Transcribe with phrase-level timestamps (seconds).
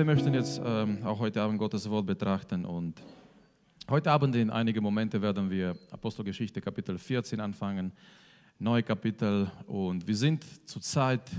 [0.00, 2.94] wir möchten jetzt ähm, auch heute Abend Gottes Wort betrachten und
[3.90, 7.92] heute Abend in einige Momente werden wir Apostelgeschichte Kapitel 14 anfangen,
[8.58, 11.30] neue Kapitel und wir sind zurzeit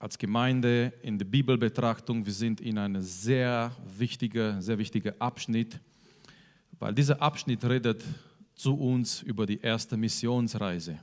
[0.00, 5.78] als Gemeinde in der Bibelbetrachtung, wir sind in einem sehr wichtigen, sehr wichtigen Abschnitt,
[6.80, 8.02] weil dieser Abschnitt redet
[8.56, 10.94] zu uns über die erste Missionsreise.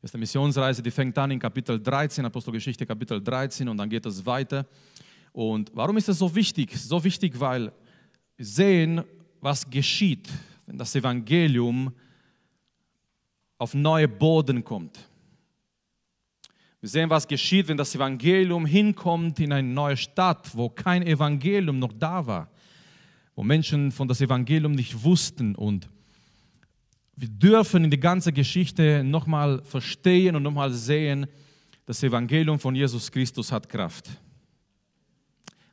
[0.00, 4.04] Die erste Missionsreise, die fängt an in Kapitel 13, Apostelgeschichte Kapitel 13 und dann geht
[4.06, 4.66] es weiter.
[5.32, 6.76] Und warum ist das so wichtig?
[6.76, 7.72] So wichtig, weil
[8.38, 9.02] sehen,
[9.40, 10.28] was geschieht,
[10.66, 11.92] wenn das Evangelium
[13.58, 14.98] auf neue Boden kommt.
[16.80, 21.78] Wir sehen, was geschieht, wenn das Evangelium hinkommt in eine neue Stadt, wo kein Evangelium
[21.78, 22.50] noch da war,
[23.36, 25.54] wo Menschen von das Evangelium nicht wussten.
[25.54, 25.88] Und
[27.14, 31.26] wir dürfen in die ganze Geschichte nochmal verstehen und nochmal sehen,
[31.86, 34.10] das Evangelium von Jesus Christus hat Kraft.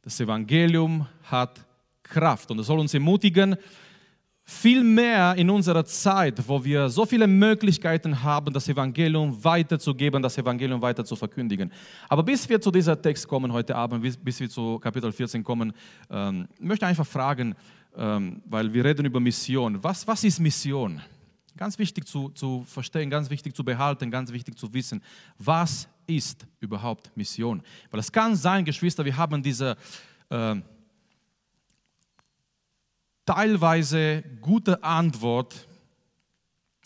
[0.02, 1.60] Das Evangelium hat
[2.04, 3.56] Kraft und es soll uns ermutigen,
[4.50, 10.40] viel mehr in unserer Zeit, wo wir so viele Möglichkeiten haben, das Evangelium weiterzugeben, das
[10.40, 11.72] Evangelium weiter zu verkündigen.
[12.08, 15.44] Aber bis wir zu dieser Text kommen heute Abend, bis, bis wir zu Kapitel 14
[15.44, 15.72] kommen,
[16.10, 17.54] ähm, möchte ich einfach fragen,
[17.96, 19.84] ähm, weil wir reden über Mission.
[19.84, 21.00] Was, was ist Mission?
[21.56, 25.04] Ganz wichtig zu, zu verstehen, ganz wichtig zu behalten, ganz wichtig zu wissen,
[25.38, 27.62] was ist überhaupt Mission?
[27.92, 29.78] Weil es kann sein, Geschwister, wir haben diese...
[30.30, 30.56] Äh,
[33.30, 35.69] teilweise gute Antwort,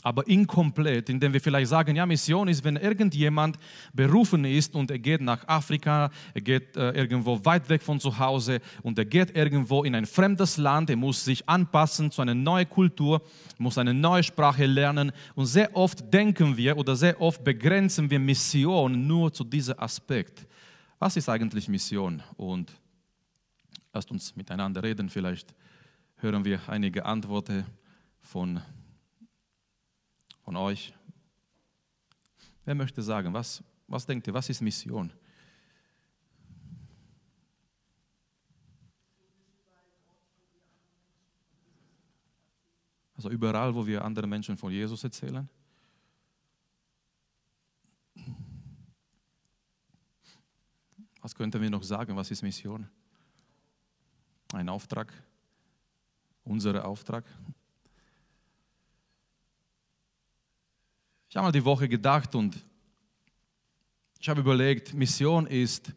[0.03, 3.57] aber inkomplett, indem wir vielleicht sagen, ja, Mission ist, wenn irgendjemand
[3.93, 8.19] berufen ist und er geht nach Afrika, er geht äh, irgendwo weit weg von zu
[8.19, 12.35] Hause und er geht irgendwo in ein fremdes Land, er muss sich anpassen zu einer
[12.35, 13.21] neuen Kultur,
[13.57, 18.19] muss eine neue Sprache lernen und sehr oft denken wir oder sehr oft begrenzen wir
[18.19, 20.45] Mission nur zu diesem Aspekt.
[20.99, 22.21] Was ist eigentlich Mission?
[22.35, 22.71] Und
[23.93, 25.55] lasst uns miteinander reden vielleicht
[26.23, 27.65] hören wir einige Antworten
[28.21, 28.61] von,
[30.43, 30.93] von euch.
[32.65, 35.11] Wer möchte sagen, was, was denkt ihr, was ist Mission?
[43.15, 45.47] Also überall, wo wir anderen Menschen von Jesus erzählen.
[51.21, 52.17] Was könnten wir noch sagen?
[52.17, 52.89] Was ist Mission?
[54.51, 55.13] Ein Auftrag,
[56.43, 57.23] unser Auftrag.
[61.33, 62.63] Ich habe mal die Woche gedacht und
[64.19, 65.91] ich habe überlegt, Mission ist,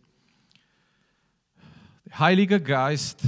[2.06, 3.20] der Heilige Geist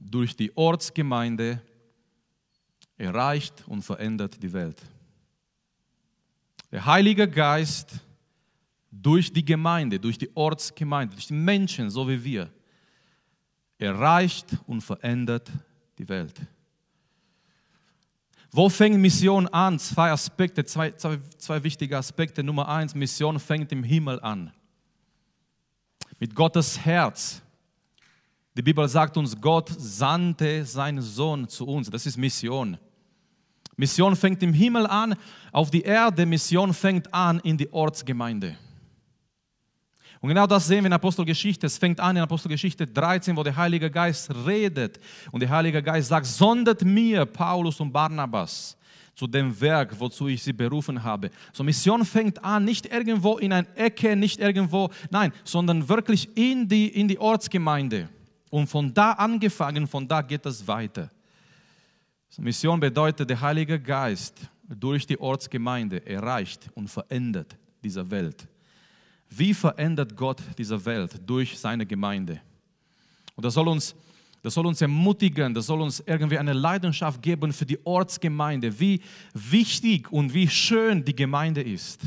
[0.00, 1.62] durch die Ortsgemeinde
[2.98, 4.82] erreicht und verändert die Welt.
[6.72, 7.92] Der Heilige Geist
[8.90, 12.52] durch die Gemeinde, durch die Ortsgemeinde, durch die Menschen, so wie wir,
[13.78, 15.48] erreicht und verändert
[15.96, 16.40] die Welt.
[18.52, 19.78] Wo fängt Mission an?
[19.78, 22.42] Zwei Aspekte, zwei, zwei, zwei wichtige Aspekte.
[22.42, 24.52] Nummer eins, Mission fängt im Himmel an.
[26.18, 27.42] Mit Gottes Herz.
[28.56, 31.88] Die Bibel sagt uns, Gott sandte seinen Sohn zu uns.
[31.88, 32.76] Das ist Mission.
[33.76, 35.14] Mission fängt im Himmel an,
[35.52, 36.26] auf die Erde.
[36.26, 38.58] Mission fängt an in die Ortsgemeinde.
[40.20, 41.66] Und genau das sehen wir in Apostelgeschichte.
[41.66, 45.00] Es fängt an in Apostelgeschichte 13, wo der Heilige Geist redet.
[45.30, 48.76] Und der Heilige Geist sagt, sondet mir Paulus und Barnabas
[49.14, 51.30] zu dem Werk, wozu ich sie berufen habe.
[51.52, 56.68] So Mission fängt an, nicht irgendwo in einer Ecke, nicht irgendwo, nein, sondern wirklich in
[56.68, 58.08] die, in die Ortsgemeinde.
[58.50, 61.10] Und von da angefangen, von da geht es weiter.
[62.28, 64.38] So Mission bedeutet, der Heilige Geist
[64.68, 68.46] durch die Ortsgemeinde erreicht und verändert diese Welt.
[69.30, 72.40] Wie verändert Gott diese Welt durch seine Gemeinde?
[73.36, 73.94] Und das soll uns,
[74.42, 79.00] das soll uns ermutigen, das soll uns irgendwie eine Leidenschaft geben für die Ortsgemeinde, wie
[79.32, 82.00] wichtig und wie schön die Gemeinde ist.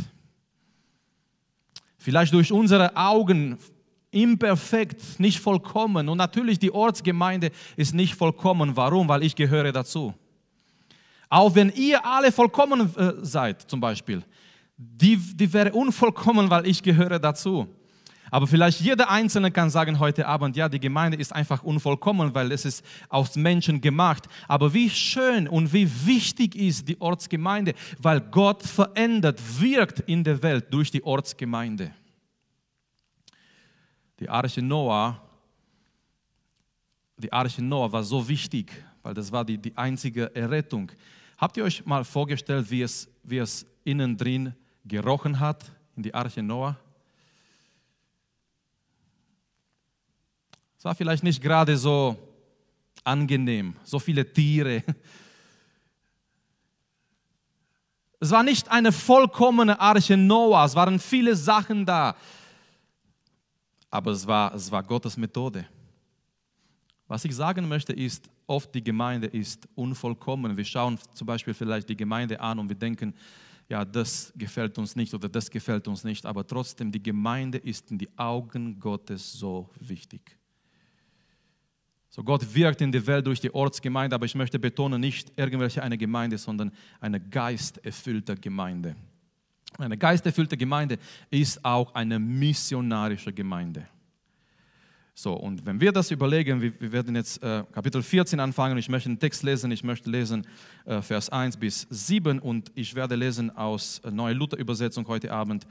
[1.98, 3.57] Vielleicht durch unsere Augen
[4.12, 6.09] imperfekt, nicht vollkommen.
[6.09, 8.75] Und natürlich die Ortsgemeinde ist nicht vollkommen.
[8.75, 9.07] Warum?
[9.07, 10.13] Weil ich gehöre dazu.
[11.30, 14.24] Auch wenn ihr alle vollkommen äh, seid, zum Beispiel,
[14.78, 17.68] die, die wäre unvollkommen, weil ich gehöre dazu.
[18.34, 22.52] Aber vielleicht jeder Einzelne kann sagen heute Abend, ja, die Gemeinde ist einfach unvollkommen, weil
[22.52, 24.28] es ist aus Menschen gemacht.
[24.48, 30.42] Aber wie schön und wie wichtig ist die Ortsgemeinde, weil Gott verändert, wirkt in der
[30.42, 31.92] Welt durch die Ortsgemeinde.
[34.20, 35.22] Die Arche Noah,
[37.18, 38.72] die Arche Noah war so wichtig,
[39.04, 40.92] weil das war die, die einzige Errettung.
[41.38, 45.63] Habt ihr euch mal vorgestellt, wie es, wie es innen drin gerochen hat
[45.95, 46.77] in die Arche Noah?
[50.77, 52.18] Es war vielleicht nicht gerade so
[53.03, 54.83] angenehm, so viele Tiere.
[58.19, 62.15] Es war nicht eine vollkommene Arche Noah, es waren viele Sachen da.
[63.89, 65.65] Aber es war, es war Gottes Methode.
[67.07, 70.56] Was ich sagen möchte ist, oft die Gemeinde ist unvollkommen.
[70.57, 73.13] Wir schauen zum Beispiel vielleicht die Gemeinde an und wir denken,
[73.69, 77.92] ja, das gefällt uns nicht oder das gefällt uns nicht, aber trotzdem, die Gemeinde ist
[77.92, 80.38] in die Augen Gottes so wichtig.
[82.10, 85.81] So Gott wirkt in der Welt durch die Ortsgemeinde, aber ich möchte betonen, nicht irgendwelche
[85.81, 88.95] eine Gemeinde, sondern eine geisterfüllte Gemeinde.
[89.80, 91.00] Eine geisterfüllte Gemeinde
[91.31, 93.88] ist auch eine missionarische Gemeinde.
[95.15, 98.89] So, und wenn wir das überlegen, wir, wir werden jetzt äh, Kapitel 14 anfangen, ich
[98.89, 100.48] möchte den Text lesen, ich möchte lesen
[100.86, 105.68] äh, Vers 1 bis 7 und ich werde lesen aus äh, Neue Luther-Übersetzung heute Abend,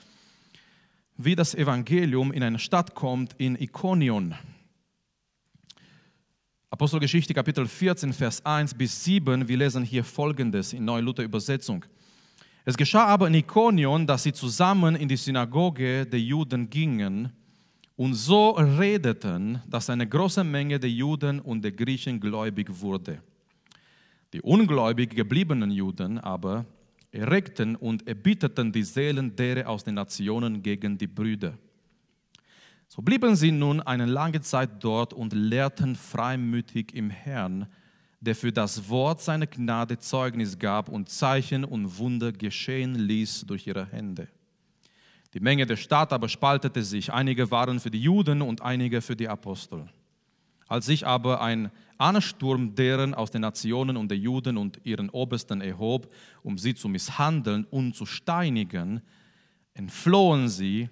[1.17, 4.37] wie das Evangelium in eine Stadt kommt, in Ikonion.
[6.71, 11.85] Apostelgeschichte Kapitel 14, Vers 1 bis 7, wir lesen hier folgendes in Neue Luther-Übersetzung.
[12.65, 17.33] Es geschah aber in Ikonion, dass sie zusammen in die Synagoge der Juden gingen,
[18.03, 23.23] und so redeten, dass eine große Menge der Juden und der Griechen gläubig wurde.
[24.33, 26.67] Die ungläubig gebliebenen Juden aber
[27.13, 31.57] erregten und erbitterten die Seelen derer aus den Nationen gegen die Brüder.
[32.89, 37.69] So blieben sie nun eine lange Zeit dort und lehrten freimütig im Herrn,
[38.21, 43.65] der für das Wort seiner Gnade Zeugnis gab und Zeichen und Wunder geschehen ließ durch
[43.69, 44.27] ihre Hände.
[45.35, 47.13] Die Menge der Stadt aber spaltete sich.
[47.13, 49.89] Einige waren für die Juden und einige für die Apostel.
[50.69, 55.61] Als sich aber ein Ansturm deren aus den Nationen und der Juden und ihren Obersten
[55.61, 56.13] erhob,
[56.43, 59.03] um sie zu misshandeln und zu steinigen,
[59.75, 60.89] entflohen sie,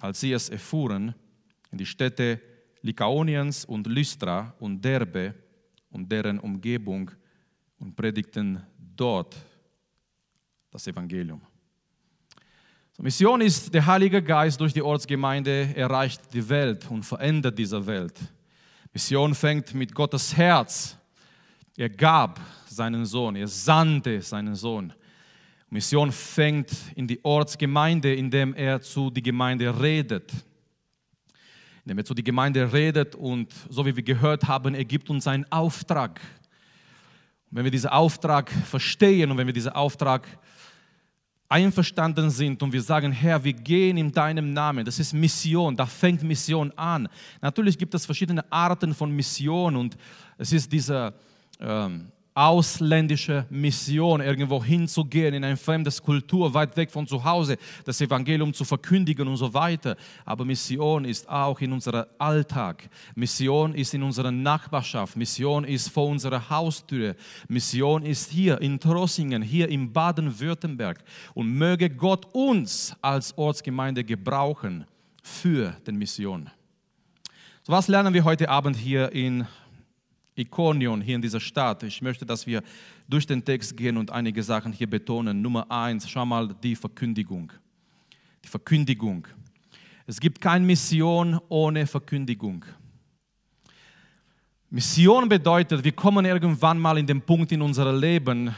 [0.00, 1.14] als sie es erfuhren,
[1.70, 2.40] in die Städte
[2.82, 5.34] Lykaoniens und Lystra und Derbe
[5.90, 7.10] und deren Umgebung
[7.78, 9.36] und predigten dort
[10.70, 11.40] das Evangelium.
[12.98, 18.14] Mission ist, der Heilige Geist durch die Ortsgemeinde erreicht die Welt und verändert diese Welt.
[18.92, 20.96] Mission fängt mit Gottes Herz.
[21.76, 24.92] Er gab seinen Sohn, er sandte seinen Sohn.
[25.70, 30.32] Mission fängt in die Ortsgemeinde, indem er zu die Gemeinde redet.
[31.84, 35.26] Indem er zu die Gemeinde redet und so wie wir gehört haben, er gibt uns
[35.26, 36.20] einen Auftrag.
[37.50, 40.28] Und wenn wir diesen Auftrag verstehen und wenn wir diesen Auftrag
[41.54, 44.84] einverstanden sind und wir sagen, Herr, wir gehen in deinem Namen.
[44.84, 47.08] Das ist Mission, da fängt Mission an.
[47.40, 49.96] Natürlich gibt es verschiedene Arten von Mission und
[50.36, 51.14] es ist diese
[51.60, 58.00] ähm, ausländische Mission, irgendwo hinzugehen, in eine fremde Kultur, weit weg von zu Hause, das
[58.00, 59.96] Evangelium zu verkündigen und so weiter.
[60.24, 62.88] Aber Mission ist auch in unserem Alltag.
[63.14, 65.16] Mission ist in unserer Nachbarschaft.
[65.16, 67.14] Mission ist vor unserer Haustür.
[67.46, 71.04] Mission ist hier in Trossingen, hier in Baden-Württemberg.
[71.34, 74.86] Und möge Gott uns als Ortsgemeinde gebrauchen
[75.22, 76.50] für die Mission.
[77.62, 79.46] So was lernen wir heute Abend hier in
[80.36, 81.82] Ikonion hier in dieser Stadt.
[81.82, 82.62] Ich möchte, dass wir
[83.08, 85.40] durch den Text gehen und einige Sachen hier betonen.
[85.40, 87.52] Nummer eins, schau mal die Verkündigung.
[88.44, 89.26] Die Verkündigung.
[90.06, 92.64] Es gibt keine Mission ohne Verkündigung.
[94.70, 98.54] Mission bedeutet, wir kommen irgendwann mal in den Punkt in unserem Leben,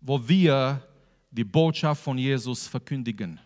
[0.00, 0.82] wo wir
[1.30, 3.40] die Botschaft von Jesus verkündigen.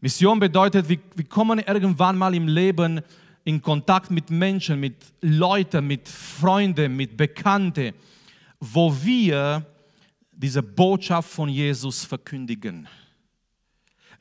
[0.00, 3.02] Mission bedeutet, wir, kommen irgendwann mal im Leben
[3.44, 7.92] in Kontakt mit Menschen, mit Leuten, mit Freunden, mit Bekannten,
[8.60, 9.66] wo wir
[10.32, 12.88] diese Botschaft von Jesus verkündigen.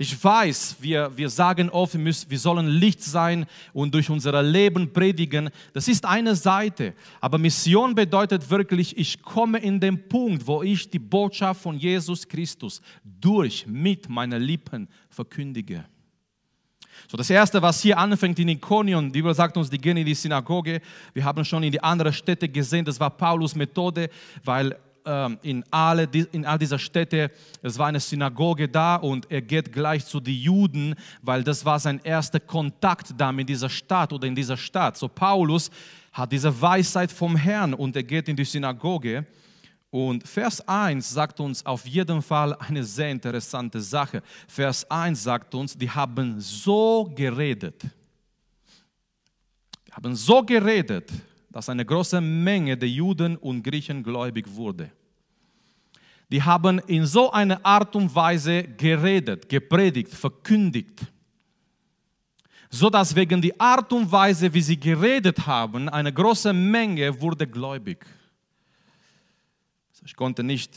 [0.02, 4.42] Ich weiß, wir, wir sagen oft, wir, müssen, wir sollen Licht sein und durch unser
[4.42, 5.52] Leben predigen.
[5.74, 6.96] Das ist eine Seite.
[7.20, 12.28] Aber Mission bedeutet wirklich, ich komme in den Punkt, wo ich die Botschaft von Jesus
[12.28, 15.86] Christus durch, mit meinen Lippen verkündige.
[17.12, 20.06] So, das erste, was hier anfängt in Ikonion, die Bibel sagt uns, die gehen in
[20.06, 20.80] die Synagoge.
[21.14, 24.10] Wir haben schon in die anderen Städte gesehen, das war Paulus Methode,
[24.46, 27.30] weil ähm, in, alle, in all dieser Städte,
[27.62, 31.82] es war eine Synagoge da und er geht gleich zu den Juden, weil das war
[31.82, 34.96] sein erster Kontakt da mit dieser Stadt oder in dieser Stadt.
[34.96, 35.70] So Paulus
[36.14, 39.26] hat diese Weisheit vom Herrn und er geht in die Synagoge
[39.92, 44.24] und Vers 1 sagt uns auf jeden Fall eine sehr interessante Sache.
[44.48, 47.84] Vers 1 sagt uns, die haben so geredet.
[49.86, 51.12] Die haben so geredet,
[51.50, 54.90] dass eine große Menge der Juden und Griechen gläubig wurde.
[56.32, 61.02] Die haben in so einer Art und Weise geredet, gepredigt, verkündigt.
[62.70, 67.46] so dass wegen die Art und Weise, wie sie geredet haben, eine große Menge wurde
[67.46, 68.06] gläubig.
[70.04, 70.76] Ich konnte nicht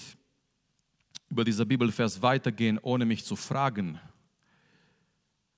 [1.31, 3.99] über dieser Bibelvers weitergehen, ohne mich zu fragen,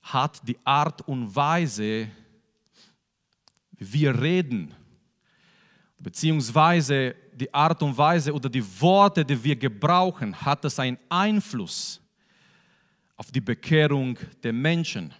[0.01, 2.09] hat die Art und Weise,
[3.71, 4.73] wie wir reden,
[5.99, 12.01] beziehungsweise die Art und Weise oder die Worte, die wir gebrauchen, hat es einen Einfluss
[13.17, 15.13] auf die Bekehrung der Menschen.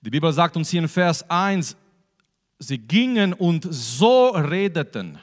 [0.00, 1.76] Die Bibel sagt uns hier in Vers 1,
[2.58, 5.18] sie gingen und so redeten.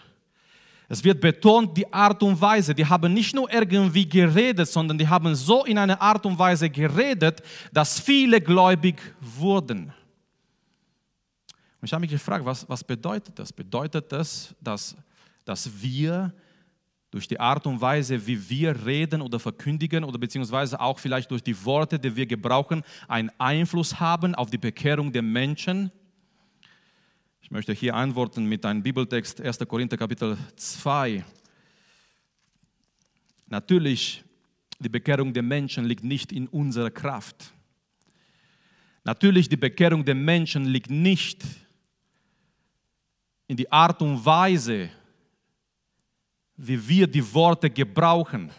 [0.90, 2.74] Es wird betont die Art und Weise.
[2.74, 6.70] Die haben nicht nur irgendwie geredet, sondern die haben so in einer Art und Weise
[6.70, 7.42] geredet,
[7.74, 9.92] dass viele gläubig wurden.
[11.80, 13.52] Und ich habe mich gefragt, was, was bedeutet das?
[13.52, 14.96] Bedeutet das, dass,
[15.44, 16.34] dass wir
[17.12, 21.44] durch die Art und Weise, wie wir reden oder verkündigen oder beziehungsweise auch vielleicht durch
[21.44, 25.92] die Worte, die wir gebrauchen, einen Einfluss haben auf die Bekehrung der Menschen?
[27.48, 29.60] Ich möchte hier antworten mit einem Bibeltext 1.
[29.70, 31.24] Korinther Kapitel 2.
[33.46, 34.22] Natürlich,
[34.80, 37.54] die Bekehrung der Menschen liegt nicht in unserer Kraft.
[39.06, 41.42] Natürlich, die Bekehrung der Menschen liegt nicht
[43.48, 44.90] in die Art und Weise,
[46.58, 48.52] wie wir die Worte gebrauchen.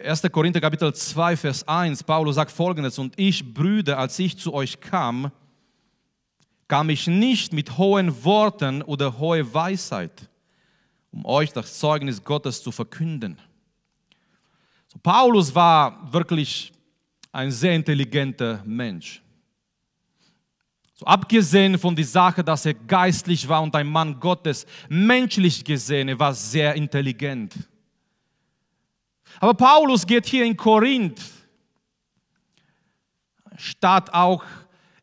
[0.00, 0.22] 1.
[0.30, 4.80] Korinther Kapitel 2, Vers 1, Paulus sagt folgendes, und ich, Brüder, als ich zu euch
[4.80, 5.32] kam,
[6.74, 10.28] kam ich nicht mit hohen Worten oder hohe Weisheit,
[11.12, 13.38] um euch das Zeugnis Gottes zu verkünden.
[14.88, 16.72] So, Paulus war wirklich
[17.30, 19.22] ein sehr intelligenter Mensch.
[20.94, 26.08] So, abgesehen von der Sache, dass er geistlich war und ein Mann Gottes, menschlich gesehen,
[26.08, 27.54] er war sehr intelligent.
[29.38, 31.22] Aber Paulus geht hier in Korinth,
[33.54, 34.42] Stadt auch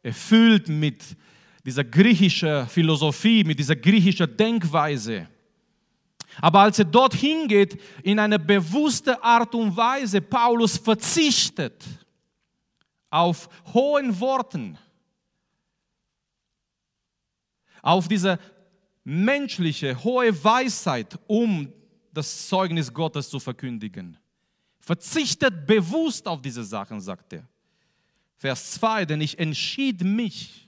[0.03, 1.15] erfüllt mit
[1.65, 5.27] dieser griechischen Philosophie, mit dieser griechischen Denkweise.
[6.39, 11.83] Aber als er dorthin geht, in eine bewusste Art und Weise, Paulus verzichtet
[13.09, 14.77] auf hohen Worten,
[17.81, 18.39] auf diese
[19.03, 21.71] menschliche, hohe Weisheit, um
[22.13, 24.17] das Zeugnis Gottes zu verkündigen.
[24.79, 27.47] Verzichtet bewusst auf diese Sachen, sagt er.
[28.37, 30.67] Vers 2, denn ich entschied mich,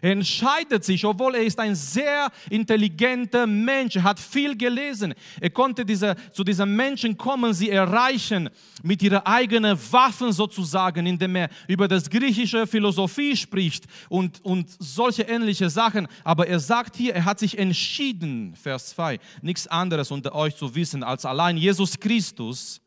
[0.00, 5.14] entscheidet sich, obwohl er ist ein sehr intelligenter Mensch, hat viel gelesen.
[5.40, 8.50] Er konnte diese, zu diesen Menschen kommen, sie erreichen
[8.82, 15.22] mit ihren eigenen Waffen sozusagen, indem er über das griechische Philosophie spricht und, und solche
[15.22, 16.08] ähnliche Sachen.
[16.24, 20.74] Aber er sagt hier, er hat sich entschieden, Vers 2, nichts anderes unter euch zu
[20.74, 22.80] wissen als allein Jesus Christus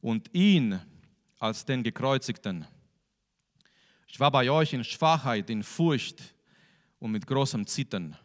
[0.00, 0.80] und ihn
[1.38, 2.66] als den Gekreuzigten.
[4.06, 6.34] Ich war bei euch in Schwachheit, in Furcht,
[7.00, 8.16] und mit großem Zittern.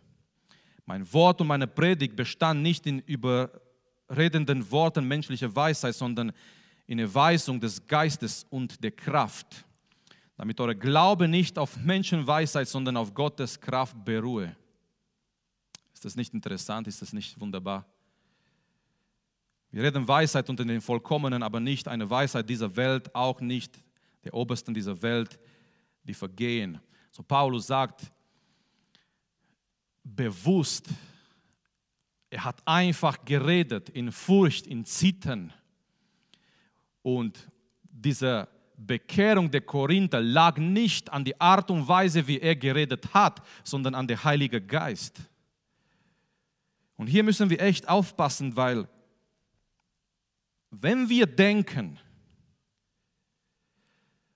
[0.86, 6.32] Mein Wort und meine Predigt bestand nicht in überredenden Worten menschlicher Weisheit, sondern
[6.86, 9.66] in Erweisung des Geistes und der Kraft,
[10.38, 14.56] damit euer Glaube nicht auf Menschenweisheit, sondern auf Gottes Kraft beruhe.
[15.94, 16.88] Ist das nicht interessant?
[16.88, 17.86] Ist das nicht wunderbar?
[19.72, 23.84] Wir reden Weisheit unter den Vollkommenen, aber nicht eine Weisheit dieser Welt, auch nicht
[24.24, 25.40] der Obersten dieser Welt,
[26.04, 26.80] die vergehen.
[27.12, 28.12] So Paulus sagt,
[30.06, 30.88] bewusst.
[32.30, 35.52] Er hat einfach geredet in Furcht, in Zittern.
[37.02, 37.50] Und
[37.84, 38.48] diese
[38.78, 43.96] Bekehrung der Korinther lag nicht an die Art und Weise, wie er geredet hat, sondern
[43.96, 45.22] an der Heilige Geist.
[46.98, 48.88] Und hier müssen wir echt aufpassen, weil
[50.72, 52.00] wenn wir denken,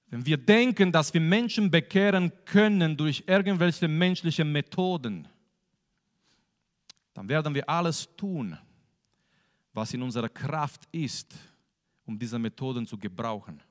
[0.08, 5.28] wenn wir denken, dass wir Menschen bekehren können durch irgendwelche menschlichen Methoden,
[7.20, 8.58] dann werden wir alles tun,
[9.74, 11.36] was in unserer Kraft ist,
[12.06, 13.62] um diese Methoden zu gebrauchen.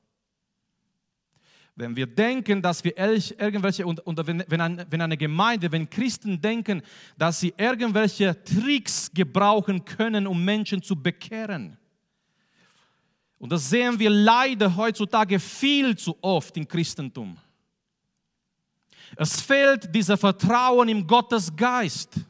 [1.74, 6.38] Wenn wir denken, dass wir irgendwelche, und, wenn, wenn, ein, wenn eine Gemeinde, wenn Christen
[6.38, 6.82] denken,
[7.16, 11.78] dass sie irgendwelche Tricks gebrauchen können, um Menschen zu bekehren,
[13.38, 17.38] und das sehen wir leider heutzutage viel zu oft im Christentum.
[19.16, 22.26] Es fehlt dieser Vertrauen im Gottes Geist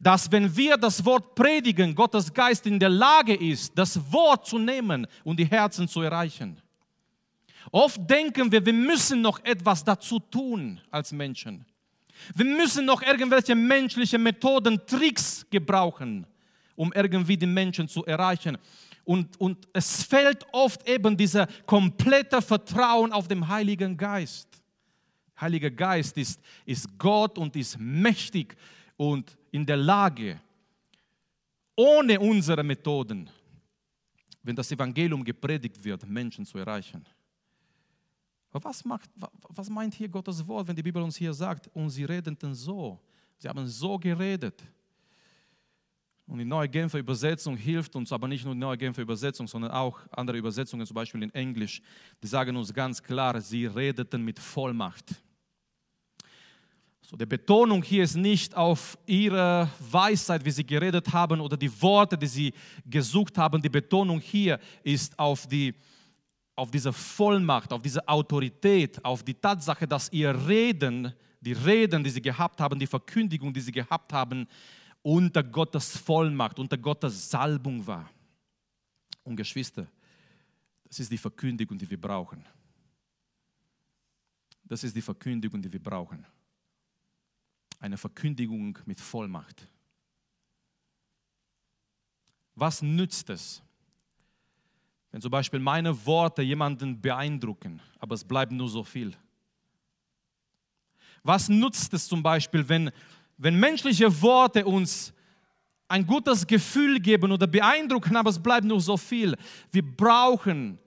[0.00, 4.58] dass wenn wir das Wort predigen, Gottes Geist in der Lage ist, das Wort zu
[4.58, 6.60] nehmen und die Herzen zu erreichen.
[7.70, 11.64] Oft denken wir, wir müssen noch etwas dazu tun als Menschen.
[12.34, 16.26] Wir müssen noch irgendwelche menschliche Methoden, Tricks gebrauchen,
[16.76, 18.58] um irgendwie die Menschen zu erreichen.
[19.04, 24.48] und, und es fällt oft eben dieser komplette Vertrauen auf den Heiligen Geist.
[25.40, 28.56] Heiliger Geist ist, ist Gott und ist mächtig
[28.96, 30.40] und in der Lage,
[31.76, 33.28] ohne unsere Methoden,
[34.42, 37.04] wenn das Evangelium gepredigt wird, Menschen zu erreichen.
[38.50, 39.10] Aber was, macht,
[39.48, 43.00] was meint hier Gottes Wort, wenn die Bibel uns hier sagt, und sie redeten so,
[43.38, 44.62] sie haben so geredet.
[46.26, 49.72] Und die neue Genfer Übersetzung hilft uns, aber nicht nur die neue Genfer Übersetzung, sondern
[49.72, 51.82] auch andere Übersetzungen, zum Beispiel in Englisch,
[52.22, 55.22] die sagen uns ganz klar, sie redeten mit Vollmacht.
[57.14, 61.70] So, die Betonung hier ist nicht auf ihre Weisheit, wie sie geredet haben oder die
[61.80, 62.52] Worte, die sie
[62.84, 63.62] gesucht haben.
[63.62, 65.76] Die Betonung hier ist auf, die,
[66.56, 72.10] auf diese Vollmacht, auf diese Autorität, auf die Tatsache, dass ihr Reden, die Reden, die
[72.10, 74.48] sie gehabt haben, die Verkündigung, die sie gehabt haben,
[75.00, 78.10] unter Gottes Vollmacht, unter Gottes Salbung war.
[79.22, 79.86] Und Geschwister,
[80.82, 82.44] das ist die Verkündigung, die wir brauchen.
[84.64, 86.26] Das ist die Verkündigung, die wir brauchen.
[87.80, 89.68] Eine Verkündigung mit Vollmacht.
[92.54, 93.62] Was nützt es,
[95.10, 99.14] wenn zum Beispiel meine Worte jemanden beeindrucken, aber es bleibt nur so viel?
[101.22, 102.90] Was nutzt es zum Beispiel, wenn
[103.36, 105.12] wenn menschliche Worte uns
[105.88, 109.36] ein gutes Gefühl geben oder beeindrucken, aber es bleibt nur so viel.
[109.70, 110.78] Wir brauchen,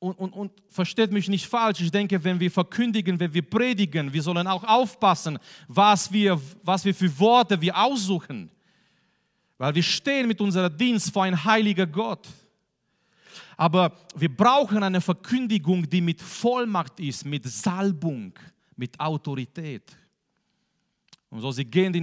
[0.00, 4.12] und, und, und versteht mich nicht falsch, ich denke, wenn wir verkündigen, wenn wir predigen,
[4.12, 8.50] wir sollen auch aufpassen, was wir, was wir für Worte wir aussuchen.
[9.56, 12.28] Weil wir stehen mit unserem Dienst vor einem heiligen Gott.
[13.56, 18.32] Aber wir brauchen eine Verkündigung, die mit Vollmacht ist, mit Salbung,
[18.76, 19.96] mit Autorität.
[21.28, 22.02] Und so, sie gehen in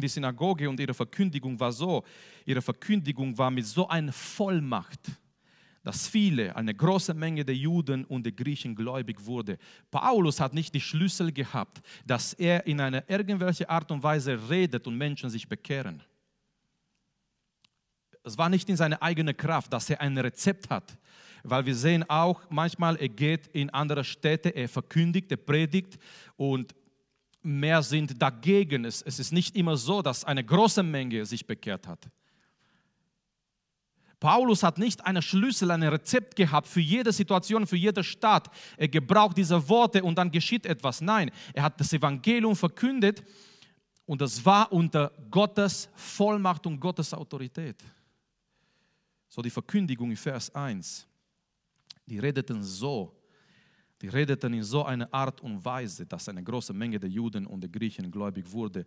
[0.00, 2.02] die, Synagoge und ihre Verkündigung war so,
[2.44, 5.00] ihre Verkündigung war mit so einer Vollmacht,
[5.82, 9.58] dass viele, eine große Menge der Juden und der Griechen gläubig wurde.
[9.90, 14.86] Paulus hat nicht die Schlüssel gehabt, dass er in einer irgendwelche Art und Weise redet
[14.86, 16.02] und Menschen sich bekehren.
[18.24, 20.96] Es war nicht in seiner eigenen Kraft, dass er ein Rezept hat,
[21.42, 25.98] weil wir sehen auch manchmal, er geht in andere Städte, er verkündigt, er predigt
[26.36, 26.72] und
[27.42, 28.84] mehr sind dagegen.
[28.84, 32.08] Es, es ist nicht immer so, dass eine große Menge sich bekehrt hat.
[34.22, 38.48] Paulus hat nicht einen Schlüssel, ein Rezept gehabt für jede Situation, für jede Stadt.
[38.76, 41.00] Er gebraucht diese Worte und dann geschieht etwas.
[41.00, 43.24] Nein, er hat das Evangelium verkündet
[44.06, 47.82] und das war unter Gottes Vollmacht und Gottes Autorität.
[49.28, 51.04] So die Verkündigung in Vers 1.
[52.06, 53.12] Die redeten so,
[54.00, 57.60] die redeten in so einer Art und Weise, dass eine große Menge der Juden und
[57.60, 58.86] der Griechen gläubig wurde.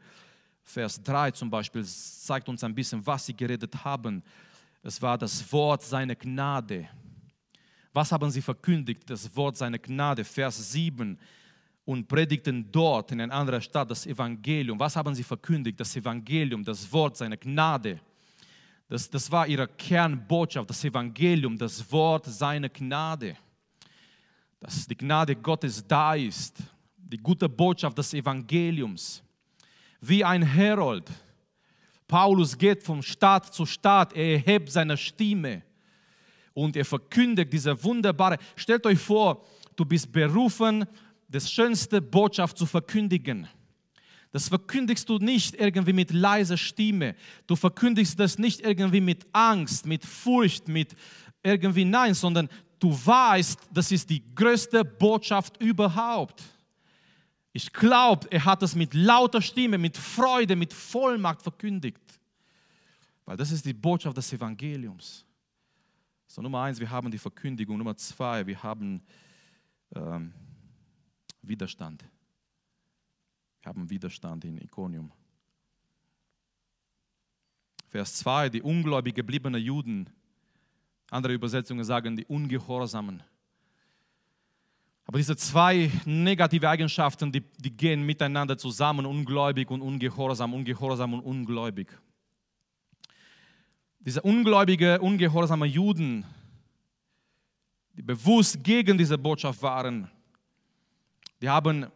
[0.63, 4.23] Vers 3 zum Beispiel zeigt uns ein bisschen, was sie geredet haben.
[4.85, 6.87] Es war das Wort seiner Gnade.
[7.91, 9.09] Was haben sie verkündigt?
[9.09, 10.23] Das Wort seiner Gnade.
[10.23, 11.17] Vers 7
[11.83, 14.79] und predigten dort in einer anderen Stadt das Evangelium.
[14.79, 15.79] Was haben sie verkündigt?
[15.79, 17.99] Das Evangelium, das Wort seiner Gnade.
[18.87, 23.35] Das, das war ihre Kernbotschaft, das Evangelium, das Wort seiner Gnade
[24.65, 26.57] dass die Gnade Gottes da ist,
[26.97, 29.21] die gute Botschaft des Evangeliums.
[30.01, 31.07] Wie ein Herold.
[32.07, 35.63] Paulus geht von Stadt zu Stadt, er erhebt seine Stimme
[36.53, 39.43] und er verkündet diese wunderbare, stellt euch vor,
[39.75, 40.85] du bist berufen,
[41.27, 43.47] das schönste Botschaft zu verkündigen.
[44.31, 47.15] Das verkündigst du nicht irgendwie mit leiser Stimme.
[47.47, 50.95] Du verkündigst das nicht irgendwie mit Angst, mit Furcht, mit
[51.41, 56.43] irgendwie nein, sondern du weißt, das ist die größte Botschaft überhaupt.
[57.55, 62.19] Ich glaube, er hat es mit lauter Stimme, mit Freude, mit Vollmacht verkündigt.
[63.23, 65.25] Weil das ist die Botschaft des Evangeliums.
[66.27, 67.77] So, Nummer eins, wir haben die Verkündigung.
[67.77, 69.01] Nummer zwei, wir haben
[69.95, 70.33] ähm,
[71.43, 72.03] Widerstand.
[73.61, 75.09] Wir haben Widerstand in Iconium.
[77.87, 80.09] Vers 2, die ungläubig gebliebenen Juden
[81.09, 83.23] andere Übersetzungen sagen die Ungehorsamen.
[85.05, 91.21] Aber diese zwei negative Eigenschaften, die, die gehen miteinander zusammen, ungläubig und ungehorsam, ungehorsam und
[91.21, 91.87] ungläubig.
[93.99, 96.25] Diese ungläubige, ungehorsame Juden,
[97.93, 100.09] die bewusst gegen diese Botschaft waren,
[101.41, 101.87] die haben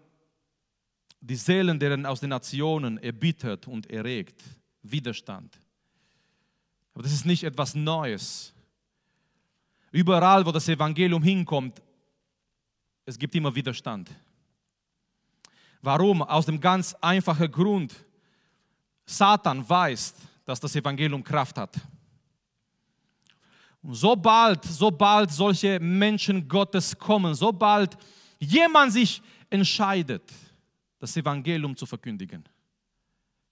[1.21, 4.41] die Seelen deren aus den Nationen erbittert und erregt,
[4.81, 5.59] Widerstand.
[6.93, 8.53] Aber das ist nicht etwas Neues.
[9.91, 11.81] Überall, wo das Evangelium hinkommt,
[13.09, 14.09] es gibt immer Widerstand.
[15.81, 16.21] Warum?
[16.21, 17.93] Aus dem ganz einfachen Grund,
[19.03, 20.13] Satan weiß,
[20.45, 21.75] dass das Evangelium Kraft hat.
[23.81, 27.97] Und sobald, sobald solche Menschen Gottes kommen, sobald
[28.37, 30.31] jemand sich entscheidet,
[30.99, 32.43] das Evangelium zu verkündigen.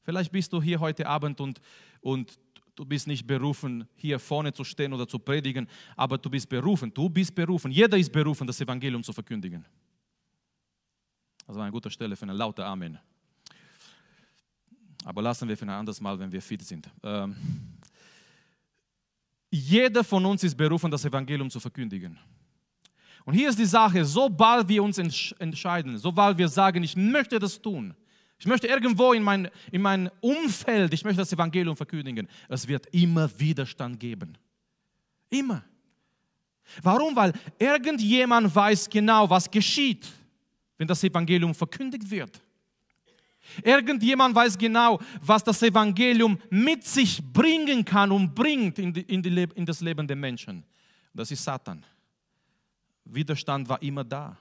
[0.04, 1.60] Vielleicht bist du hier heute Abend und,
[2.02, 2.38] und
[2.78, 6.94] du bist nicht berufen, hier vorne zu stehen oder zu predigen, aber du bist berufen,
[6.94, 9.66] du bist berufen, jeder ist berufen, das Evangelium zu verkündigen.
[11.46, 12.98] Das war eine gute Stelle für eine laute Amen.
[15.04, 16.88] Aber lassen wir für ein anderes Mal, wenn wir fit sind.
[17.02, 17.36] Ähm,
[19.50, 22.18] jeder von uns ist berufen, das Evangelium zu verkündigen.
[23.26, 27.60] Und hier ist die Sache, sobald wir uns entscheiden, sobald wir sagen, ich möchte das
[27.60, 27.96] tun,
[28.40, 32.86] ich möchte irgendwo in mein, in mein Umfeld, ich möchte das Evangelium verkündigen, es wird
[32.94, 34.38] immer Widerstand geben.
[35.30, 35.64] Immer.
[36.82, 37.16] Warum?
[37.16, 40.08] Weil irgendjemand weiß genau, was geschieht,
[40.78, 42.42] wenn das Evangelium verkündigt wird.
[43.64, 49.24] Irgendjemand weiß genau, was das Evangelium mit sich bringen kann und bringt in, die, in,
[49.24, 50.64] die, in das Leben der Menschen.
[51.14, 51.84] Das ist Satan.
[53.06, 54.38] Widerstand war immer da.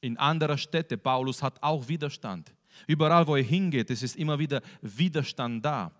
[0.00, 2.52] In anderen Städten, Paulus hat auch Widerstand.
[2.86, 5.92] Überall, wo er hingeht, es ist immer wieder Widerstand da.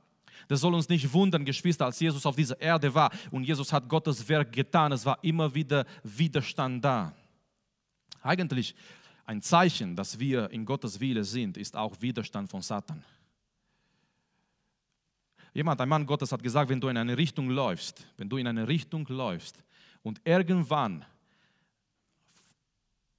[0.49, 3.89] Das soll uns nicht wundern, Geschwister, als Jesus auf dieser Erde war und Jesus hat
[3.89, 7.15] Gottes Werk getan, es war immer wieder Widerstand da.
[8.23, 8.75] Eigentlich
[9.27, 13.05] ein Zeichen, dass wir in Gottes Wille sind, ist auch Widerstand von Satan.
[15.53, 18.47] Jemand, ein Mann Gottes hat gesagt, wenn du in eine Richtung läufst, wenn du in
[18.47, 19.63] eine Richtung läufst
[20.03, 21.05] und irgendwann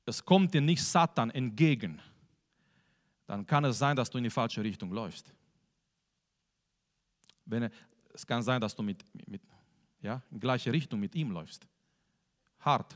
[0.06, 2.02] es kommt dir nicht Satan entgegen,
[3.32, 5.34] dann kann es sein, dass du in die falsche Richtung läufst.
[7.46, 7.70] Wenn
[8.14, 9.42] es kann sein, dass du mit, mit,
[10.02, 11.66] ja, in gleiche Richtung mit ihm läufst.
[12.60, 12.94] Hart.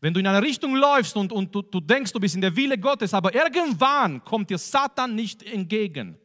[0.00, 2.54] Wenn du in eine Richtung läufst und, und du, du denkst, du bist in der
[2.54, 6.16] Wille Gottes, aber irgendwann kommt dir Satan nicht entgegen,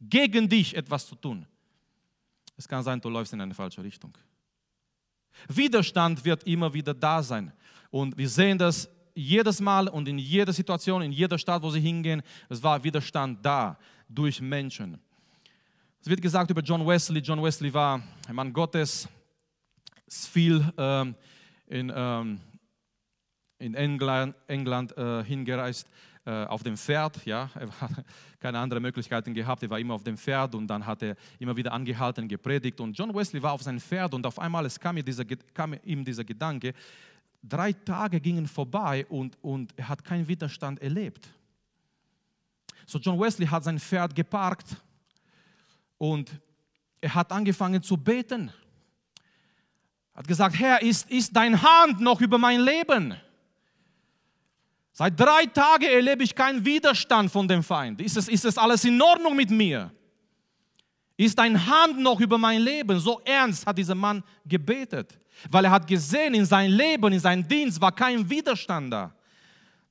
[0.00, 1.46] gegen dich etwas zu tun.
[2.56, 4.18] Es kann sein, du läufst in eine falsche Richtung.
[5.46, 7.52] Widerstand wird immer wieder da sein.
[7.88, 11.80] Und wir sehen das jedes Mal und in jeder Situation, in jeder Stadt, wo sie
[11.80, 15.00] hingehen, es war Widerstand da durch Menschen.
[16.00, 17.20] Es wird gesagt über John Wesley.
[17.20, 19.08] John Wesley war ein Mann Gottes,
[20.06, 21.14] ist viel ähm,
[21.66, 22.40] in, ähm,
[23.58, 25.88] in England, England äh, hingereist
[26.24, 27.24] äh, auf dem Pferd.
[27.24, 28.04] Ja, er hat
[28.38, 29.62] keine anderen Möglichkeiten gehabt.
[29.62, 32.78] Er war immer auf dem Pferd und dann hat er immer wieder angehalten, gepredigt.
[32.80, 36.04] Und John Wesley war auf seinem Pferd und auf einmal es kam, dieser, kam ihm
[36.04, 36.74] dieser Gedanke,
[37.42, 41.28] drei Tage gingen vorbei und, und er hat keinen Widerstand erlebt.
[42.86, 44.76] So John Wesley hat sein Pferd geparkt
[45.98, 46.30] und
[47.00, 48.52] er hat angefangen zu beten.
[50.14, 53.14] Hat gesagt, Herr, ist, ist dein Hand noch über mein Leben?
[54.92, 58.00] Seit drei Tagen erlebe ich keinen Widerstand von dem Feind.
[58.00, 59.92] Ist es, ist es alles in Ordnung mit mir?
[61.16, 62.98] Ist dein Hand noch über mein Leben?
[62.98, 65.18] So ernst hat dieser Mann gebetet.
[65.50, 69.14] Weil er hat gesehen, in seinem Leben, in seinem Dienst war kein Widerstand da.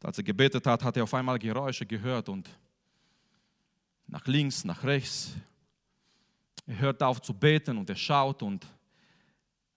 [0.04, 2.48] Als er gebetet hat, hat er auf einmal Geräusche gehört und
[4.08, 5.32] nach links, nach rechts.
[6.68, 8.68] Er hört auf zu beten und er schaut und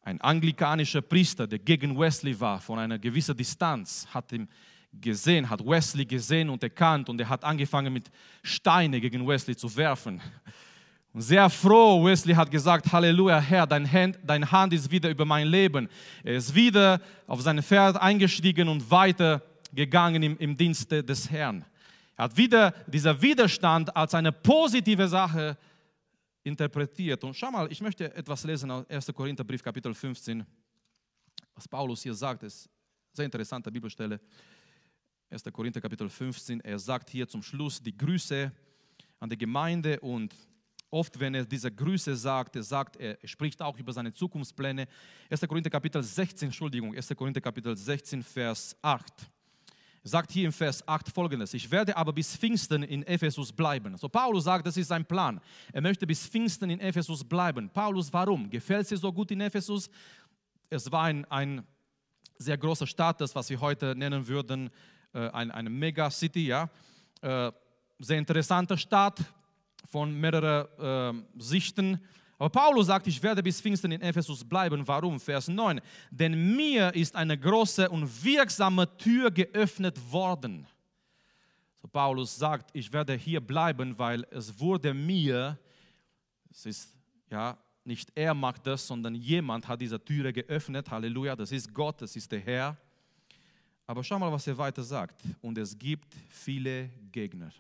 [0.03, 4.49] ein anglikanischer Priester, der gegen Wesley war, von einer gewissen Distanz, hat ihn
[4.93, 8.11] gesehen, hat Wesley gesehen und erkannt und er hat angefangen mit
[8.43, 10.21] Steine gegen Wesley zu werfen.
[11.19, 15.25] Und sehr froh, Wesley hat gesagt, Halleluja, Herr, dein Hand, dein Hand ist wieder über
[15.25, 15.89] mein Leben.
[16.23, 19.43] Er ist wieder auf sein Pferd eingestiegen und weiter
[19.75, 21.65] gegangen im, im Dienste des Herrn.
[22.17, 25.59] Er hat wieder dieser Widerstand als eine positive Sache
[26.45, 27.25] interpretiert.
[27.25, 29.13] Und schau mal, ich möchte etwas lesen aus 1.
[29.13, 30.47] Korintherbrief, Kapitel 15,
[31.53, 34.21] was Paulus hier sagt, ist eine sehr interessante Bibelstelle.
[35.31, 35.43] 1.
[35.53, 38.53] Korinther, Kapitel 15, er sagt hier zum Schluss die Grüße
[39.19, 40.33] an die Gemeinde und
[40.91, 44.89] Oft, wenn er diese Grüße sagt, er sagt, er spricht auch über seine Zukunftspläne.
[45.29, 45.41] 1.
[45.43, 47.09] Korinther Kapitel 16, Entschuldigung, 1.
[47.15, 49.13] Korinther Kapitel 16, Vers 8.
[50.05, 53.99] Er sagt hier im Vers 8 folgendes: Ich werde aber bis Pfingsten in Ephesus bleiben.
[53.99, 55.41] So Paulus sagt, das ist sein Plan.
[55.73, 57.69] Er möchte bis Pfingsten in Ephesus bleiben.
[57.69, 58.49] Paulus, warum?
[58.49, 59.91] Gefällt es dir so gut in Ephesus?
[60.71, 61.67] Es war ein, ein
[62.39, 64.71] sehr großer Stadt, das was wir heute nennen würden,
[65.13, 66.71] äh, ein, eine Megacity, ja.
[67.21, 67.53] Äh,
[67.99, 69.19] sehr interessante Stadt,
[69.87, 72.01] von mehreren äh, Sichten.
[72.39, 74.87] Aber Paulus sagt, ich werde bis Pfingsten in Ephesus bleiben.
[74.87, 75.19] Warum?
[75.19, 75.81] Vers 9.
[76.11, 80.67] Denn mir ist eine große und wirksame Tür geöffnet worden.
[81.83, 85.59] So Paulus sagt, ich werde hier bleiben, weil es wurde mir,
[86.51, 86.95] es ist
[87.31, 87.57] ja
[87.89, 90.91] nicht er macht das, sondern jemand hat diese Türe geöffnet.
[90.91, 92.77] Halleluja, das ist Gott, das ist der Herr.
[93.87, 95.23] Aber schau mal, was er weiter sagt.
[95.41, 97.51] Und es gibt viele Gegner.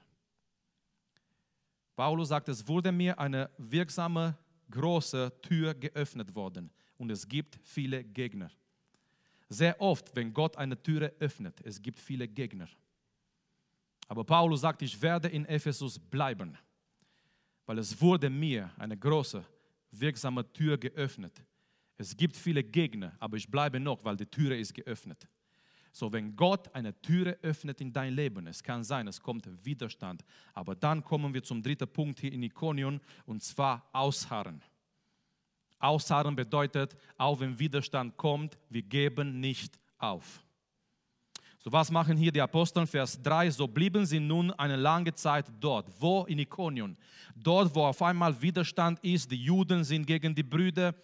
[1.98, 4.38] Paulus sagt, es wurde mir eine wirksame,
[4.70, 6.70] große Tür geöffnet worden.
[6.96, 8.52] und es gibt viele Gegner.
[9.48, 12.68] Sehr oft, wenn Gott eine Türe öffnet, es gibt viele Gegner.
[14.06, 16.56] Aber Paulus sagt, ich werde in Ephesus bleiben,
[17.66, 19.44] weil es wurde mir eine große,
[19.90, 21.42] wirksame Tür geöffnet.
[21.96, 25.26] Es gibt viele Gegner, aber ich bleibe noch, weil die Türe ist geöffnet.
[25.92, 30.24] So, wenn Gott eine Türe öffnet in dein Leben, es kann sein, es kommt Widerstand.
[30.54, 34.62] Aber dann kommen wir zum dritten Punkt hier in Ikonion und zwar ausharren.
[35.78, 40.44] Ausharren bedeutet, auch wenn Widerstand kommt, wir geben nicht auf.
[41.60, 42.86] So, was machen hier die Apostel?
[42.86, 43.50] Vers 3.
[43.50, 45.90] So blieben sie nun eine lange Zeit dort.
[46.00, 46.24] Wo?
[46.24, 46.96] In Ikonion.
[47.34, 50.94] Dort, wo auf einmal Widerstand ist, die Juden sind gegen die Brüder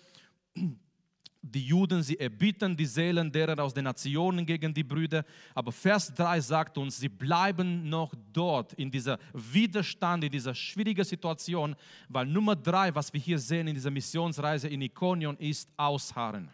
[1.55, 5.25] die Juden, sie erbieten die Seelen derer aus den Nationen gegen die Brüder.
[5.55, 11.05] Aber Vers 3 sagt uns, sie bleiben noch dort in dieser Widerstand, in dieser schwierigen
[11.05, 11.77] Situation,
[12.09, 16.51] weil Nummer 3, was wir hier sehen in dieser Missionsreise in Ikonion, ist Ausharren.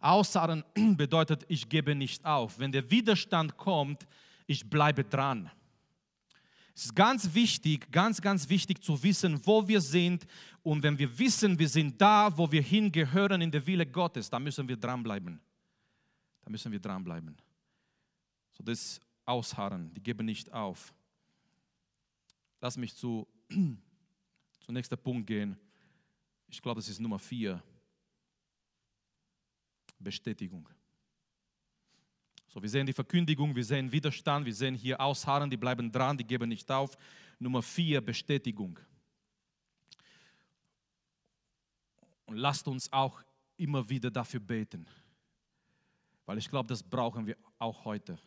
[0.00, 0.64] Ausharren
[0.96, 2.58] bedeutet, ich gebe nicht auf.
[2.58, 4.06] Wenn der Widerstand kommt,
[4.46, 5.50] ich bleibe dran.
[6.74, 10.26] Es ist ganz wichtig, ganz, ganz wichtig zu wissen, wo wir sind.
[10.62, 14.42] Und wenn wir wissen, wir sind da, wo wir hingehören in der Wille Gottes, dann
[14.42, 15.40] müssen wir dranbleiben.
[16.42, 17.36] Da müssen wir dranbleiben.
[18.52, 20.94] So das Ausharren, die geben nicht auf.
[22.60, 25.56] Lass mich zu, zum nächsten Punkt gehen.
[26.48, 27.62] Ich glaube, das ist Nummer vier.
[29.98, 30.68] Bestätigung.
[32.52, 36.18] So, wir sehen die Verkündigung, wir sehen Widerstand, wir sehen hier Ausharren, die bleiben dran,
[36.18, 36.96] die geben nicht auf.
[37.38, 38.76] Nummer vier, Bestätigung.
[42.26, 43.22] Und lasst uns auch
[43.56, 44.84] immer wieder dafür beten,
[46.26, 48.18] weil ich glaube, das brauchen wir auch heute.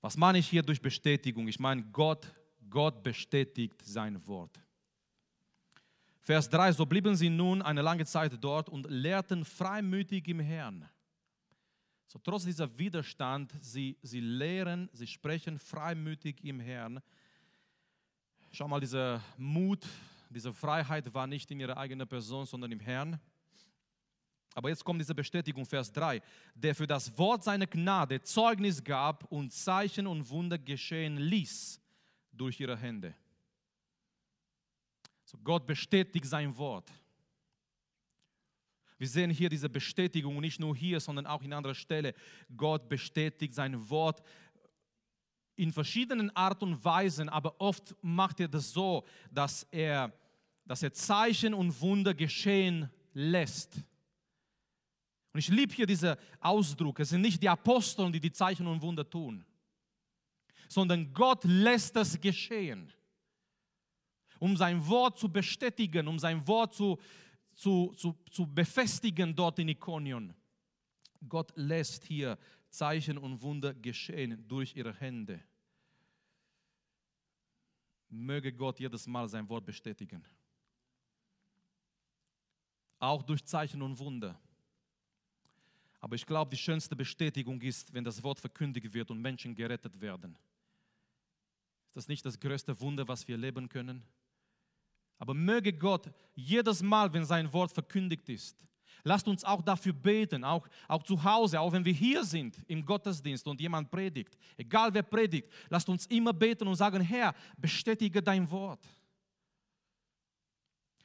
[0.00, 1.48] Was meine ich hier durch Bestätigung?
[1.48, 2.32] Ich meine, Gott,
[2.70, 4.60] Gott bestätigt sein Wort.
[6.20, 10.88] Vers 3, so blieben sie nun eine lange Zeit dort und lehrten freimütig im Herrn
[12.12, 17.00] so, trotz dieser Widerstand, sie, sie lehren, sie sprechen freimütig im Herrn.
[18.50, 19.86] Schau mal, dieser Mut,
[20.28, 23.18] diese Freiheit war nicht in ihrer eigenen Person, sondern im Herrn.
[24.52, 26.20] Aber jetzt kommt diese Bestätigung, Vers 3,
[26.54, 31.80] der für das Wort seiner Gnade Zeugnis gab und Zeichen und Wunder geschehen ließ
[32.30, 33.14] durch ihre Hände.
[35.24, 36.92] So Gott bestätigt sein Wort.
[39.02, 42.14] Wir sehen hier diese Bestätigung, nicht nur hier, sondern auch in anderer Stelle.
[42.56, 44.22] Gott bestätigt sein Wort
[45.56, 50.16] in verschiedenen Art und Weisen, aber oft macht er das so, dass er,
[50.64, 53.74] dass er Zeichen und Wunder geschehen lässt.
[55.32, 57.00] Und ich liebe hier diesen Ausdruck.
[57.00, 59.44] Es sind nicht die Apostel, die die Zeichen und Wunder tun,
[60.68, 62.92] sondern Gott lässt das geschehen,
[64.38, 67.00] um sein Wort zu bestätigen, um sein Wort zu,
[67.62, 70.34] zu, zu, zu befestigen dort in Ikonion.
[71.28, 72.36] Gott lässt hier
[72.68, 75.40] Zeichen und Wunder geschehen durch ihre Hände.
[78.08, 80.24] Möge Gott jedes Mal sein Wort bestätigen.
[82.98, 84.36] Auch durch Zeichen und Wunder.
[86.00, 90.00] Aber ich glaube, die schönste Bestätigung ist, wenn das Wort verkündigt wird und Menschen gerettet
[90.00, 90.36] werden.
[91.86, 94.02] Ist das nicht das größte Wunder, was wir leben können?
[95.22, 98.66] Aber möge Gott jedes Mal, wenn sein Wort verkündigt ist,
[99.04, 102.84] lasst uns auch dafür beten, auch, auch zu Hause, auch wenn wir hier sind im
[102.84, 108.20] Gottesdienst und jemand predigt, egal wer predigt, lasst uns immer beten und sagen, Herr, bestätige
[108.20, 108.84] dein Wort.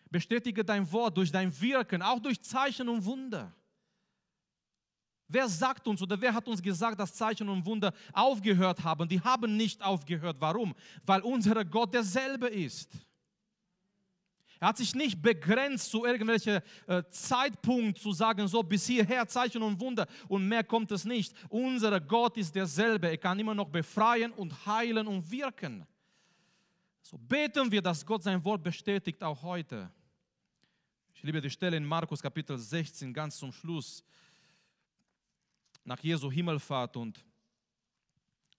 [0.09, 3.53] Bestätige dein Wort durch dein Wirken, auch durch Zeichen und Wunder.
[5.27, 9.07] Wer sagt uns oder wer hat uns gesagt, dass Zeichen und Wunder aufgehört haben?
[9.07, 10.37] Die haben nicht aufgehört.
[10.39, 10.73] Warum?
[11.05, 12.89] Weil unser Gott derselbe ist.
[14.59, 19.61] Er hat sich nicht begrenzt zu irgendwelchen äh, Zeitpunkt zu sagen, so bis hierher Zeichen
[19.61, 21.33] und Wunder und mehr kommt es nicht.
[21.49, 23.09] Unser Gott ist derselbe.
[23.09, 25.85] Er kann immer noch befreien und heilen und wirken.
[27.01, 29.89] So beten wir, dass Gott sein Wort bestätigt, auch heute.
[31.13, 34.03] Ich liebe die Stelle in Markus Kapitel 16, ganz zum Schluss,
[35.83, 36.97] nach Jesu Himmelfahrt.
[36.97, 37.23] Und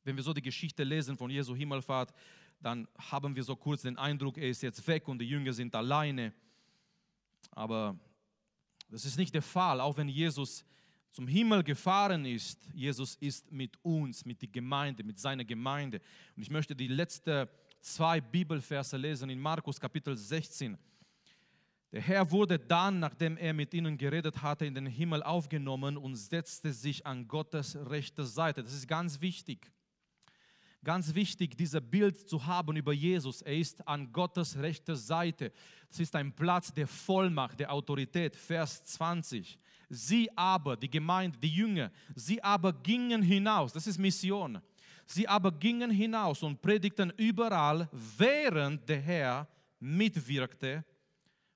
[0.02, 2.12] wenn wir so die Geschichte lesen von Jesu Himmelfahrt,
[2.60, 5.74] dann haben wir so kurz den Eindruck, er ist jetzt weg und die Jünger sind
[5.74, 6.32] alleine.
[7.52, 7.98] Aber
[8.90, 10.64] das ist nicht der Fall, auch wenn Jesus
[11.10, 12.68] zum Himmel gefahren ist.
[12.72, 16.00] Jesus ist mit uns, mit der Gemeinde, mit seiner Gemeinde.
[16.36, 17.48] Und ich möchte die letzten
[17.80, 20.76] zwei Bibelverse lesen in Markus Kapitel 16.
[21.90, 26.16] Der Herr wurde dann, nachdem er mit ihnen geredet hatte, in den Himmel aufgenommen und
[26.16, 28.62] setzte sich an Gottes rechte Seite.
[28.62, 29.70] Das ist ganz wichtig.
[30.84, 33.42] Ganz wichtig, dieses Bild zu haben über Jesus.
[33.42, 35.52] Er ist an Gottes rechter Seite.
[35.88, 38.36] Das ist ein Platz der Vollmacht, der Autorität.
[38.36, 39.58] Vers 20.
[39.88, 43.72] Sie aber, die Gemeinde, die Jünger, sie aber gingen hinaus.
[43.72, 44.60] Das ist Mission.
[45.06, 49.48] Sie aber gingen hinaus und predigten überall, während der Herr
[49.80, 50.84] mitwirkte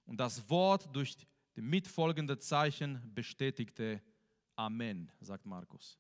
[0.07, 1.17] und das Wort durch
[1.55, 4.01] die mitfolgenden Zeichen bestätigte.
[4.57, 5.99] Amen, sagt Markus.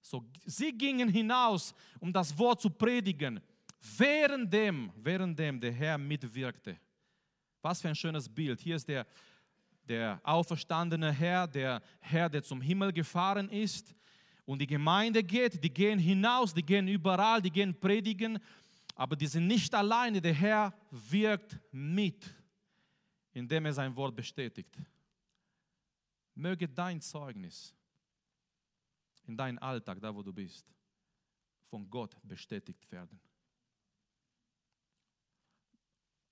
[0.00, 3.40] So, sie gingen hinaus, um das Wort zu predigen,
[3.96, 6.78] währenddem, währenddem der Herr mitwirkte.
[7.60, 8.60] Was für ein schönes Bild.
[8.60, 9.06] Hier ist der,
[9.84, 13.94] der auferstandene Herr, der Herr, der zum Himmel gefahren ist.
[14.44, 18.38] Und die Gemeinde geht, die gehen hinaus, die gehen überall, die gehen predigen.
[18.94, 20.20] Aber die sind nicht alleine.
[20.20, 22.34] Der Herr wirkt mit,
[23.32, 24.74] indem er sein Wort bestätigt.
[26.34, 27.74] Möge dein Zeugnis
[29.28, 30.66] in deinem Alltag, da wo du bist,
[31.68, 33.20] von Gott bestätigt werden.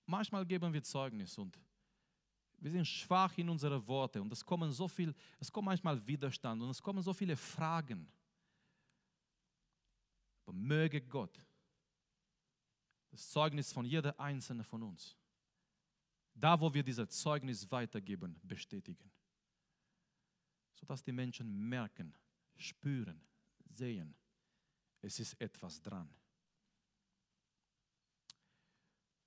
[0.07, 1.59] Manchmal geben wir Zeugnis und
[2.59, 6.63] wir sind schwach in unsere Worte und es kommen so viel, es kommt manchmal Widerstand
[6.63, 8.09] und es kommen so viele Fragen.
[10.45, 11.45] Aber möge Gott
[13.11, 15.17] das Zeugnis von jeder einzelne von uns,
[16.35, 19.11] da wo wir dieses Zeugnis weitergeben, bestätigen,
[20.75, 22.15] sodass die Menschen merken,
[22.57, 23.21] spüren,
[23.75, 24.15] sehen,
[25.03, 26.09] es ist etwas dran.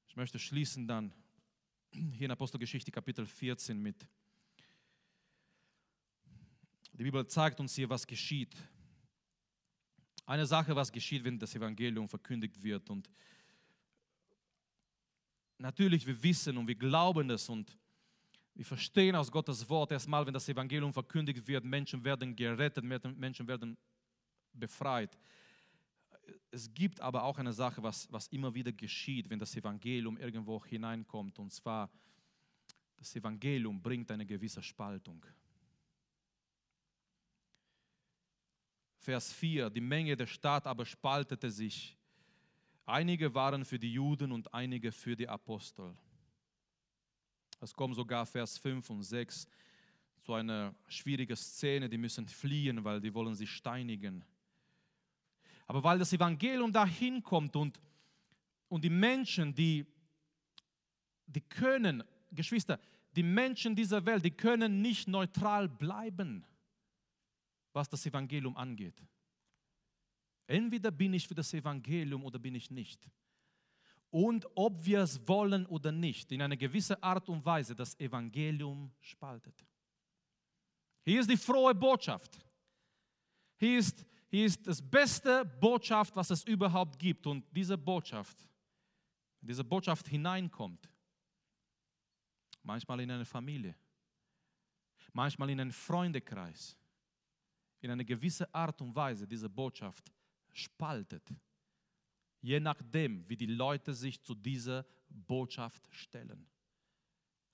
[0.08, 1.14] Ich möchte schließen dann
[1.92, 4.08] hier in Apostelgeschichte Kapitel 14 mit.
[6.94, 8.56] Die Bibel zeigt uns hier, was geschieht.
[10.26, 12.90] Eine Sache, was geschieht, wenn das Evangelium verkündigt wird.
[12.90, 13.10] Und
[15.58, 17.78] natürlich, wir wissen und wir glauben es und
[18.60, 23.48] wir verstehen aus Gottes Wort erstmal, wenn das Evangelium verkündigt wird, Menschen werden gerettet, Menschen
[23.48, 23.78] werden
[24.52, 25.18] befreit.
[26.52, 30.62] Es gibt aber auch eine Sache, was, was immer wieder geschieht, wenn das Evangelium irgendwo
[30.66, 31.40] hineinkommt.
[31.40, 31.90] Und zwar,
[32.98, 35.26] das Evangelium bringt eine gewisse Spaltung.
[38.98, 41.98] Vers 4, die Menge der Stadt aber spaltete sich.
[42.86, 45.96] Einige waren für die Juden und einige für die Apostel.
[47.62, 49.48] Es kommt sogar Vers 5 und 6
[50.22, 54.24] zu einer schwierigen Szene, die müssen fliehen, weil die wollen sie steinigen.
[55.68, 57.80] Aber weil das Evangelium dahin kommt und,
[58.70, 59.86] und die Menschen, die,
[61.26, 62.80] die können, Geschwister,
[63.16, 66.46] die Menschen dieser Welt, die können nicht neutral bleiben,
[67.74, 69.04] was das Evangelium angeht.
[70.48, 73.08] Entweder bin ich für das Evangelium oder bin ich nicht
[74.12, 78.92] und ob wir es wollen oder nicht, in einer gewissen Art und Weise das Evangelium
[79.00, 79.66] spaltet.
[81.04, 82.40] Hier ist die frohe Botschaft.
[83.58, 87.28] Hier ist, hier ist das beste Botschaft, was es überhaupt gibt.
[87.28, 88.48] Und diese Botschaft,
[89.42, 90.90] diese Botschaft hineinkommt,
[92.64, 93.76] manchmal in eine Familie,
[95.14, 96.78] manchmal in einen Freundekreis,
[97.82, 100.12] in eine gewisse Art und Weise diese Botschaft
[100.52, 101.32] spaltet
[102.42, 106.48] je nachdem, wie die Leute sich zu dieser Botschaft stellen.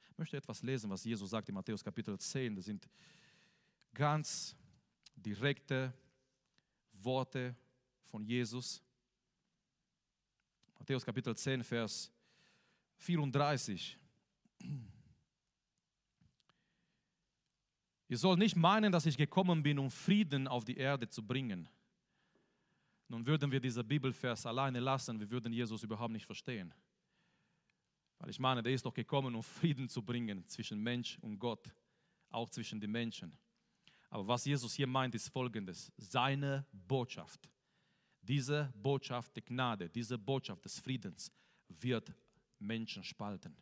[0.10, 2.56] Ich möchte etwas lesen, was Jesus sagt in Matthäus Kapitel 10.
[2.56, 2.88] Das sind
[3.93, 4.56] ganz
[5.15, 5.93] direkte
[6.93, 7.56] Worte
[8.04, 8.82] von Jesus.
[10.80, 12.12] Matthäus Kapitel 10, Vers
[12.98, 13.98] 34.
[18.08, 21.67] Ihr sollt nicht meinen, dass ich gekommen bin, um Frieden auf die Erde zu bringen.
[23.08, 26.74] Nun würden wir diesen Bibelvers alleine lassen, wir würden Jesus überhaupt nicht verstehen.
[28.18, 31.74] Weil ich meine, der ist doch gekommen, um Frieden zu bringen zwischen Mensch und Gott,
[32.30, 33.38] auch zwischen den Menschen.
[34.10, 37.50] Aber was Jesus hier meint, ist folgendes: Seine Botschaft,
[38.22, 41.32] diese Botschaft der Gnade, diese Botschaft des Friedens
[41.68, 42.13] wird
[42.60, 43.56] Menschen spalten.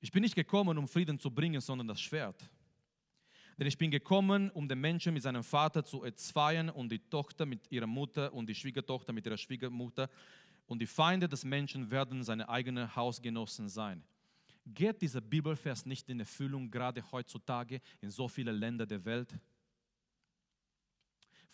[0.00, 2.50] Ich bin nicht gekommen, um Frieden zu bringen, sondern das Schwert.
[3.58, 7.46] Denn ich bin gekommen, um den Menschen mit seinem Vater zu erzweien und die Tochter
[7.46, 10.08] mit ihrer Mutter und die Schwiegertochter mit ihrer Schwiegermutter.
[10.66, 14.02] Und die Feinde des Menschen werden seine eigenen Hausgenossen sein.
[14.66, 19.34] Geht dieser Bibelvers nicht in Erfüllung gerade heutzutage in so vielen Ländern der Welt?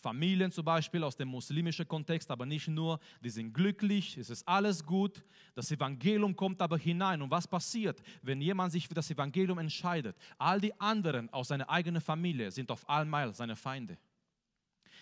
[0.01, 4.47] Familien zum Beispiel aus dem muslimischen Kontext, aber nicht nur, die sind glücklich, es ist
[4.47, 5.23] alles gut,
[5.53, 7.21] das Evangelium kommt aber hinein.
[7.21, 10.17] Und was passiert, wenn jemand sich für das Evangelium entscheidet?
[10.37, 13.97] All die anderen aus seiner eigenen Familie sind auf einmal seine Feinde.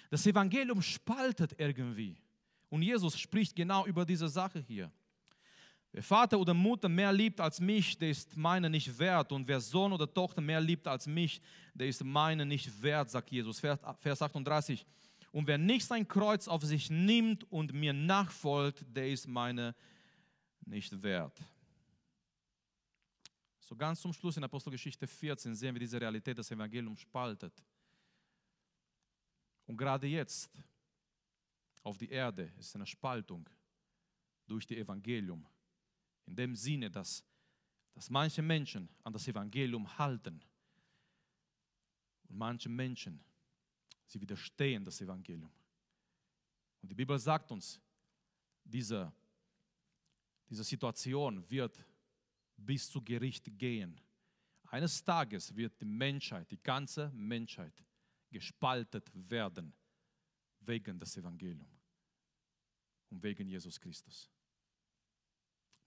[0.10, 2.18] Das Evangelium spaltet irgendwie.
[2.70, 4.91] Und Jesus spricht genau über diese Sache hier.
[5.92, 9.32] Wer Vater oder Mutter mehr liebt als mich, der ist meine nicht wert.
[9.32, 11.42] Und wer Sohn oder Tochter mehr liebt als mich,
[11.74, 13.60] der ist meine nicht wert, sagt Jesus.
[13.60, 14.86] Vers 38.
[15.32, 19.76] Und wer nicht sein Kreuz auf sich nimmt und mir nachfolgt, der ist meine
[20.66, 21.40] nicht wert.
[23.60, 27.54] So ganz zum Schluss in Apostelgeschichte 14 sehen wir diese Realität, das Evangelium spaltet.
[29.66, 30.52] Und gerade jetzt
[31.84, 33.48] auf die Erde ist eine Spaltung
[34.48, 35.46] durch das Evangelium.
[36.30, 37.23] In dem Sinne, dass,
[37.91, 40.39] dass manche Menschen an das Evangelium halten
[42.27, 43.19] und manche Menschen,
[44.05, 45.51] sie widerstehen das Evangelium.
[46.82, 47.82] Und die Bibel sagt uns,
[48.63, 49.11] diese,
[50.47, 51.84] diese Situation wird
[52.55, 53.99] bis zu Gericht gehen.
[54.67, 57.84] Eines Tages wird die Menschheit, die ganze Menschheit,
[58.30, 59.73] gespaltet werden
[60.59, 61.84] wegen des Evangeliums
[63.09, 64.30] und wegen Jesus Christus.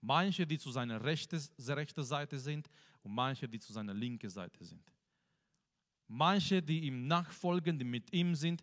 [0.05, 2.69] Manche, die zu seiner rechten rechte Seite sind
[3.03, 4.83] und manche, die zu seiner linken Seite sind.
[6.09, 8.61] Manche, die ihm nachfolgen, die mit ihm sind.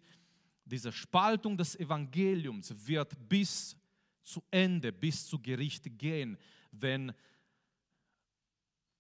[0.67, 3.75] Diese Spaltung des Evangeliums wird bis
[4.23, 6.37] zu Ende, bis zu Gericht gehen,
[6.73, 7.11] wenn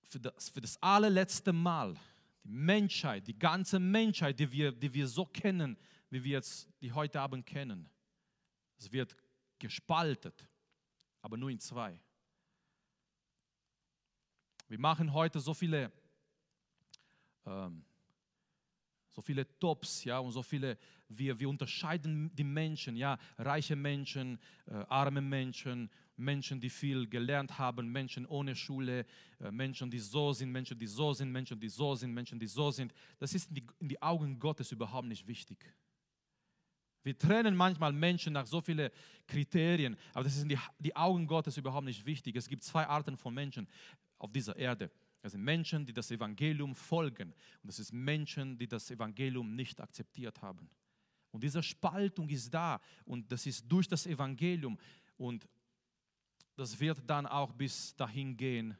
[0.04, 1.94] für das, für das allerletzte Mal
[2.42, 5.76] die Menschheit, die ganze Menschheit, die wir, die wir so kennen,
[6.08, 7.86] wie wir jetzt die heute Abend kennen,
[8.78, 9.14] es wird
[9.58, 10.48] gespaltet,
[11.20, 12.00] aber nur in zwei.
[14.70, 15.90] Wir machen heute so viele,
[17.44, 17.84] ähm,
[19.08, 24.38] so viele Tops, ja, und so viele, wir, wir unterscheiden die Menschen, ja, reiche Menschen,
[24.66, 29.06] äh, arme Menschen, Menschen, die viel gelernt haben, Menschen ohne Schule,
[29.40, 32.46] äh, Menschen, die so sind, Menschen, die so sind, Menschen, die so sind, Menschen, die
[32.46, 32.94] so sind.
[33.18, 35.74] Das ist in die, in die Augen Gottes überhaupt nicht wichtig.
[37.02, 38.88] Wir trennen manchmal Menschen nach so vielen
[39.26, 42.36] Kriterien, aber das ist in die, die Augen Gottes überhaupt nicht wichtig.
[42.36, 43.66] Es gibt zwei Arten von Menschen
[44.20, 44.90] auf dieser Erde.
[45.22, 49.80] Das sind Menschen, die das Evangelium folgen und das sind Menschen, die das Evangelium nicht
[49.80, 50.68] akzeptiert haben.
[51.32, 54.78] Und diese Spaltung ist da und das ist durch das Evangelium
[55.16, 55.48] und
[56.56, 58.76] das wird dann auch bis dahin gehen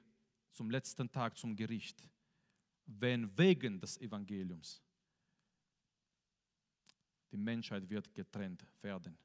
[0.52, 2.06] zum letzten Tag zum Gericht,
[2.86, 4.82] wenn wegen des Evangeliums
[7.30, 9.16] die Menschheit wird getrennt werden.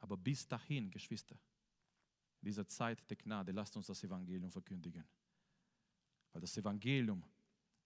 [0.00, 1.36] Aber bis dahin, Geschwister,
[2.46, 5.04] dieser Zeit der Gnade, lasst uns das Evangelium verkündigen.
[6.32, 7.22] Weil das Evangelium,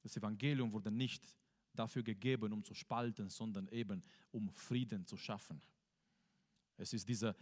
[0.03, 1.37] das Evangelium wurde nicht
[1.75, 4.03] dafür gegeben, um zu spalten, sondern eben
[4.33, 5.61] um Frieden zu schaffen.
[6.77, 7.37] Es ist diese,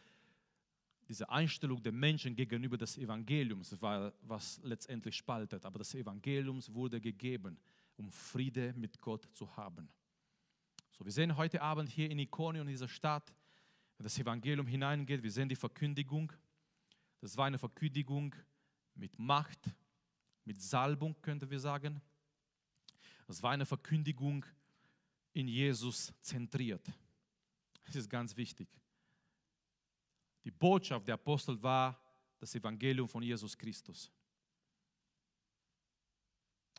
[1.09, 5.65] diese Einstellung der Menschen gegenüber des Evangeliums, was letztendlich spaltet.
[5.65, 7.59] Aber das Evangelium wurde gegeben,
[7.97, 9.89] um Friede mit Gott zu haben.
[10.93, 13.33] So, wir sehen heute Abend hier in Ikonion, in dieser Stadt,
[13.97, 16.33] wenn das Evangelium hineingeht, wir sehen die Verkündigung.
[17.21, 18.35] Das war eine Verkündigung
[18.95, 19.75] mit Macht,
[20.45, 22.01] mit Salbung, könnten wir sagen.
[23.27, 24.45] Das war eine Verkündigung
[25.33, 26.87] in Jesus zentriert.
[27.85, 28.69] Das ist ganz wichtig.
[30.45, 32.01] Die Botschaft der Apostel war
[32.39, 34.11] das Evangelium von Jesus Christus.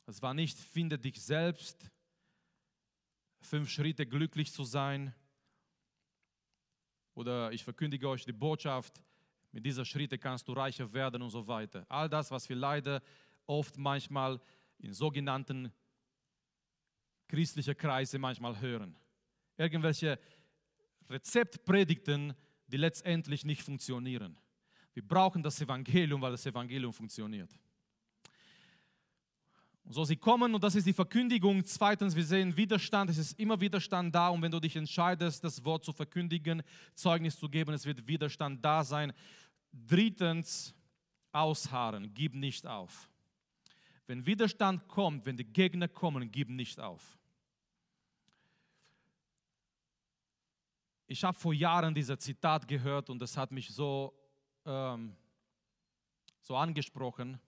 [0.06, 1.92] Es war nicht, finde dich selbst,
[3.42, 5.14] fünf Schritte glücklich zu sein.
[7.14, 9.04] Oder ich verkündige euch die Botschaft,
[9.52, 11.86] mit dieser Schritte kannst du reicher werden und so weiter.
[11.90, 13.02] All das, was wir leider
[13.46, 14.40] oft manchmal
[14.78, 15.72] in sogenannten
[17.28, 18.96] christlichen Kreisen manchmal hören.
[19.58, 20.20] Irgendwelche
[21.10, 22.34] Rezeptpredigten,
[22.68, 24.38] die letztendlich nicht funktionieren.
[24.94, 27.52] Wir brauchen das Evangelium, weil das Evangelium funktioniert.
[29.92, 31.66] So sie kommen und das ist die Verkündigung.
[31.66, 33.10] Zweitens, wir sehen Widerstand.
[33.10, 36.62] Es ist immer Widerstand da und wenn du dich entscheidest, das Wort zu verkündigen,
[36.94, 39.12] Zeugnis zu geben, es wird Widerstand da sein.
[39.74, 40.76] Drittens,
[41.32, 43.10] ausharren, gib nicht auf.
[44.06, 47.18] Wenn Widerstand kommt, wenn die Gegner kommen, gib nicht auf.
[51.08, 54.14] Ich habe vor Jahren dieses Zitat gehört und das hat mich so,
[54.66, 55.16] ähm,
[56.42, 57.40] so angesprochen.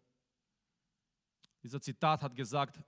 [1.63, 2.79] Dieser Zitat hat gesagt,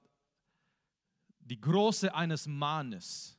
[1.40, 3.38] die Größe eines Mannes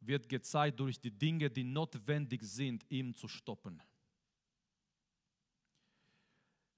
[0.00, 3.82] wird gezeigt durch die Dinge, die notwendig sind, ihm zu stoppen.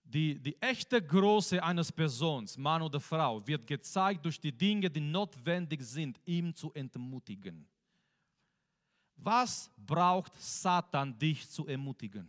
[0.02, 5.00] Die, die echte Größe eines Persons, Mann oder Frau, wird gezeigt durch die Dinge, die
[5.00, 7.68] notwendig sind, ihm zu entmutigen.
[9.14, 12.28] Was braucht Satan, dich zu ermutigen,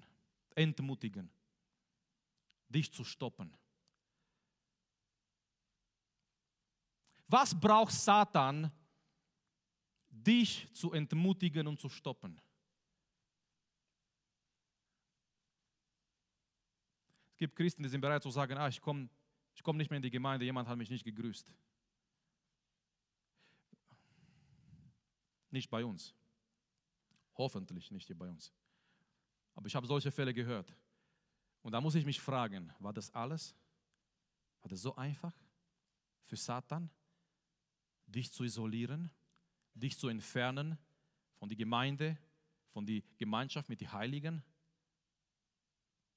[0.53, 1.30] entmutigen,
[2.69, 3.51] dich zu stoppen?
[7.32, 8.69] Was braucht Satan,
[10.09, 12.38] dich zu entmutigen und zu stoppen?
[17.32, 19.09] Es gibt Christen, die sind bereit zu sagen, ah, ich komme
[19.55, 21.55] ich komm nicht mehr in die Gemeinde, jemand hat mich nicht gegrüßt.
[25.51, 26.13] Nicht bei uns.
[27.38, 28.51] Hoffentlich nicht hier bei uns.
[29.55, 30.75] Aber ich habe solche Fälle gehört.
[31.61, 33.55] Und da muss ich mich fragen, war das alles?
[34.61, 35.34] War das so einfach
[36.25, 36.89] für Satan,
[38.12, 39.12] dich zu isolieren,
[39.74, 40.78] dich zu entfernen
[41.36, 42.18] von der Gemeinde,
[42.70, 44.43] von der Gemeinschaft mit den Heiligen?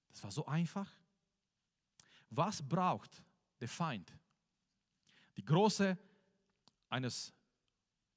[0.08, 0.90] Das war so einfach.
[2.30, 3.22] Was braucht
[3.60, 4.12] der Feind?
[5.36, 5.96] Die große
[6.88, 7.32] eines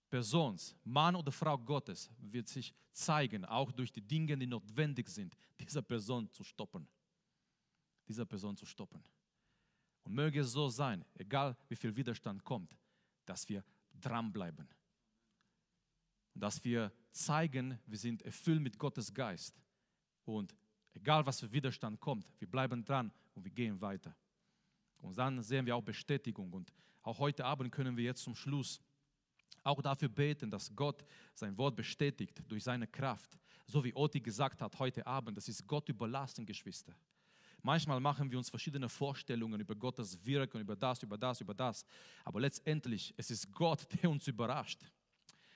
[0.10, 5.36] Persons, Mann oder Frau Gottes, wird sich zeigen, auch durch die Dinge, die notwendig sind,
[5.60, 6.88] dieser Person zu stoppen.
[8.08, 9.04] Dieser Person zu stoppen.
[10.04, 12.78] Und möge es so sein, egal wie viel Widerstand kommt,
[13.30, 13.64] dass wir
[14.00, 14.68] dranbleiben.
[16.34, 19.60] Dass wir zeigen, wir sind erfüllt mit Gottes Geist.
[20.26, 20.56] Und
[20.94, 24.16] egal was für Widerstand kommt, wir bleiben dran und wir gehen weiter.
[25.00, 26.52] Und dann sehen wir auch Bestätigung.
[26.54, 28.80] Und auch heute Abend können wir jetzt zum Schluss
[29.64, 31.04] auch dafür beten, dass Gott
[31.34, 33.38] sein Wort bestätigt durch seine Kraft.
[33.66, 36.96] So wie Oti gesagt hat heute Abend, das ist Gott überlassen, Geschwister.
[37.62, 41.86] Manchmal machen wir uns verschiedene Vorstellungen über Gottes Wirken, über das, über das, über das.
[42.24, 44.82] Aber letztendlich, es ist Gott, der uns überrascht.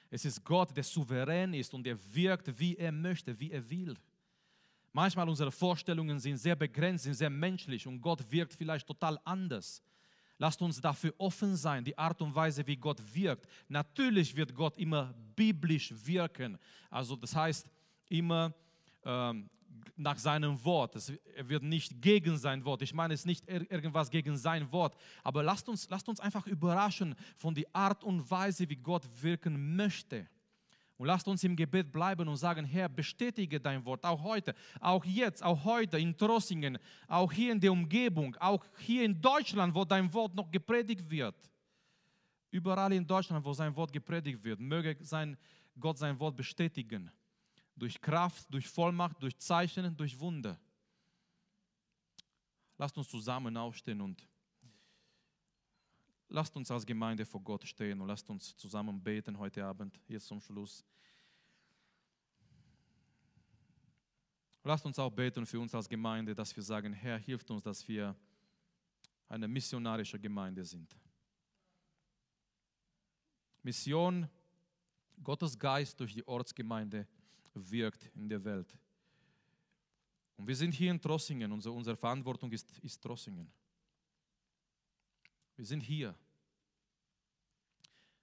[0.09, 3.95] Es ist Gott, der souverän ist und der wirkt, wie er möchte, wie er will.
[4.91, 9.81] Manchmal unsere Vorstellungen sind sehr begrenzt, sind sehr menschlich und Gott wirkt vielleicht total anders.
[10.37, 13.47] Lasst uns dafür offen sein, die Art und Weise, wie Gott wirkt.
[13.69, 16.57] Natürlich wird Gott immer biblisch wirken.
[16.89, 17.69] Also das heißt
[18.09, 18.53] immer
[19.05, 19.49] ähm,
[19.95, 20.95] nach seinem Wort.
[21.35, 22.81] er wird nicht gegen sein Wort.
[22.81, 24.95] Ich meine es nicht irgendwas gegen sein Wort.
[25.23, 29.75] Aber lasst uns, lasst uns einfach überraschen von der Art und Weise, wie Gott wirken
[29.75, 30.27] möchte.
[30.97, 35.03] Und lasst uns im Gebet bleiben und sagen, Herr, bestätige dein Wort, auch heute, auch
[35.03, 36.77] jetzt, auch heute in Trossingen,
[37.07, 41.35] auch hier in der Umgebung, auch hier in Deutschland, wo dein Wort noch gepredigt wird.
[42.51, 45.35] Überall in Deutschland, wo sein Wort gepredigt wird, möge sein,
[45.79, 47.09] Gott sein Wort bestätigen.
[47.81, 50.55] Durch Kraft, durch Vollmacht, durch Zeichen, durch Wunder.
[52.77, 54.23] Lasst uns zusammen aufstehen und
[56.29, 60.27] Lasst uns als Gemeinde vor Gott stehen und lasst uns zusammen beten heute Abend, jetzt
[60.27, 60.85] zum Schluss.
[64.63, 67.85] Lasst uns auch beten für uns als Gemeinde, dass wir sagen, Herr, hilft uns, dass
[67.85, 68.15] wir
[69.27, 70.95] eine missionarische Gemeinde sind.
[73.63, 74.29] Mission,
[75.21, 77.07] Gottes Geist durch die Ortsgemeinde
[77.53, 78.77] wirkt in der Welt.
[80.37, 83.51] Und wir sind hier in Trossingen, unsere, unsere Verantwortung ist, ist Trossingen.
[85.55, 86.15] Wir sind hier.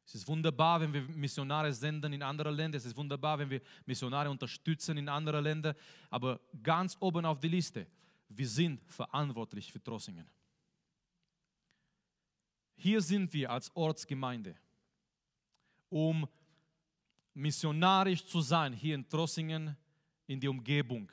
[0.05, 2.79] Es ist wunderbar, wenn wir Missionare senden in andere Länder.
[2.79, 5.77] Es ist wunderbar, wenn wir Missionare unterstützen in andere Länder.
[6.09, 7.87] Aber ganz oben auf die Liste,
[8.29, 10.27] wir sind verantwortlich für Trossingen.
[12.75, 14.57] Hier sind wir als Ortsgemeinde,
[15.89, 16.27] um
[17.39, 19.77] missionarisch zu sein, hier in Trossingen,
[20.27, 21.11] in die Umgebung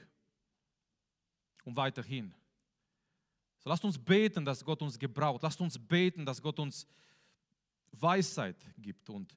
[1.63, 2.33] und weiterhin.
[3.59, 5.41] So lasst uns beten, dass Gott uns gebraucht.
[5.43, 6.87] Lasst uns beten, dass Gott uns
[7.91, 9.35] Weisheit gibt und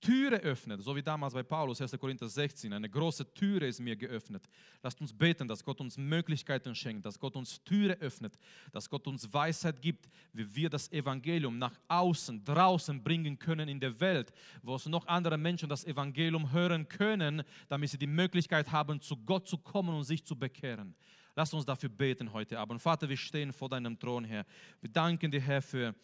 [0.00, 1.98] Türe öffnet, so wie damals bei Paulus, 1.
[1.98, 2.72] Korinther 16.
[2.72, 4.48] Eine große Türe ist mir geöffnet.
[4.82, 8.38] Lasst uns beten, dass Gott uns Möglichkeiten schenkt, dass Gott uns Türe öffnet,
[8.72, 13.78] dass Gott uns Weisheit gibt, wie wir das Evangelium nach außen, draußen bringen können in
[13.78, 14.32] der Welt,
[14.62, 19.16] wo es noch andere Menschen das Evangelium hören können, damit sie die Möglichkeit haben, zu
[19.16, 20.94] Gott zu kommen und sich zu bekehren.
[21.36, 22.82] Lass uns dafür beten heute Abend.
[22.82, 24.44] Vater, wir stehen vor deinem Thron, Herr.
[24.80, 25.94] Wir danken dir, Herr, für,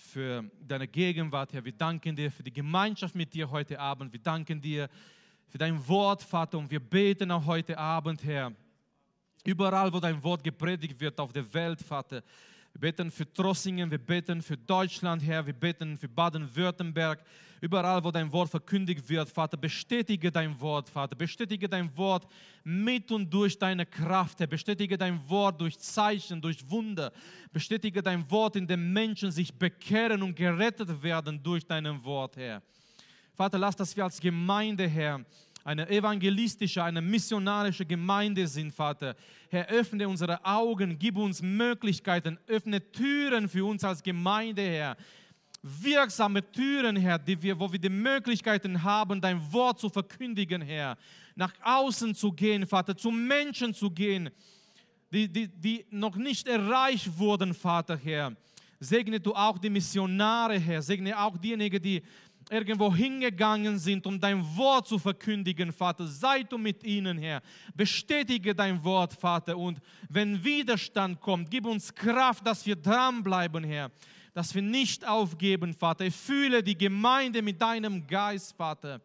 [0.00, 1.64] für deine Gegenwart, Herr.
[1.64, 4.12] Wir danken dir für die Gemeinschaft mit dir heute Abend.
[4.12, 4.88] Wir danken dir
[5.46, 6.58] für dein Wort, Vater.
[6.58, 8.52] Und wir beten auch heute Abend, Herr.
[9.44, 12.22] Überall, wo dein Wort gepredigt wird auf der Welt, Vater
[12.72, 17.24] wir beten für Trossingen, wir beten für Deutschland, Herr, wir beten für Baden-Württemberg.
[17.60, 21.14] Überall, wo dein Wort verkündigt wird, Vater, bestätige dein Wort, Vater.
[21.14, 22.26] Bestätige dein Wort
[22.64, 24.46] mit und durch deine Kraft, Herr.
[24.46, 27.12] Bestätige dein Wort durch Zeichen, durch Wunder.
[27.52, 32.62] Bestätige dein Wort, in dem Menschen sich bekehren und gerettet werden durch dein Wort, Herr.
[33.34, 35.24] Vater, lass, dass wir als Gemeinde, Herr,
[35.64, 39.14] eine evangelistische, eine missionarische Gemeinde sind, Vater.
[39.48, 44.96] Herr, öffne unsere Augen, gib uns Möglichkeiten, öffne Türen für uns als Gemeinde, Herr.
[45.62, 50.96] Wirksame Türen, Herr, die wir, wo wir die Möglichkeiten haben, dein Wort zu verkündigen, Herr.
[51.34, 54.30] Nach außen zu gehen, Vater, zu Menschen zu gehen,
[55.12, 58.34] die, die, die noch nicht erreicht wurden, Vater, Herr.
[58.78, 60.80] Segne du auch die Missionare, Herr.
[60.80, 62.02] Segne auch diejenigen, die
[62.50, 66.06] irgendwo hingegangen sind, um dein Wort zu verkündigen, Vater.
[66.06, 67.40] Sei du mit ihnen, Herr.
[67.74, 69.56] Bestätige dein Wort, Vater.
[69.56, 73.90] Und wenn Widerstand kommt, gib uns Kraft, dass wir dranbleiben, Herr.
[74.34, 76.04] Dass wir nicht aufgeben, Vater.
[76.04, 79.00] Ich fühle die Gemeinde mit deinem Geist, Vater.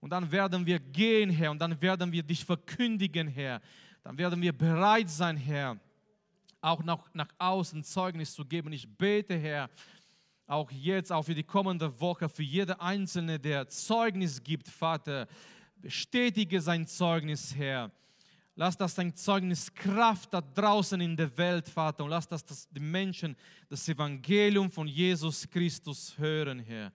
[0.00, 3.60] Und dann werden wir gehen, Herr, und dann werden wir dich verkündigen, Herr.
[4.04, 5.76] Dann werden wir bereit sein, Herr,
[6.60, 8.72] auch nach, nach außen Zeugnis zu geben.
[8.72, 9.68] Ich bete, Herr,
[10.46, 15.26] auch jetzt, auch für die kommende Woche, für jede Einzelne, der Zeugnis gibt, Vater,
[15.76, 17.90] bestätige sein Zeugnis, Herr.
[18.54, 22.68] Lass das dein Zeugnis Kraft da draußen in der Welt, Vater, und lass das, dass
[22.68, 23.36] die Menschen
[23.68, 26.92] das Evangelium von Jesus Christus hören, Herr.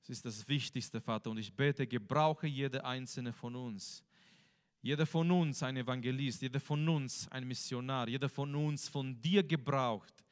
[0.00, 1.30] Das ist das Wichtigste, Vater.
[1.30, 4.02] Und ich bete, gebrauche jede einzelne von uns.
[4.80, 9.42] Jeder von uns ein Evangelist, jeder von uns ein Missionar, jeder von uns von dir
[9.42, 10.24] gebraucht,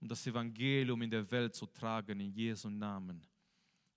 [0.00, 3.22] um das Evangelium in der Welt zu tragen, in Jesu Namen.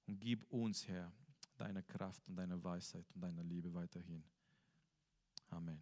[0.06, 1.12] Und gib uns, Herr,
[1.58, 4.24] deine Kraft und deine Weisheit und deine Liebe weiterhin.
[5.50, 5.80] Amen.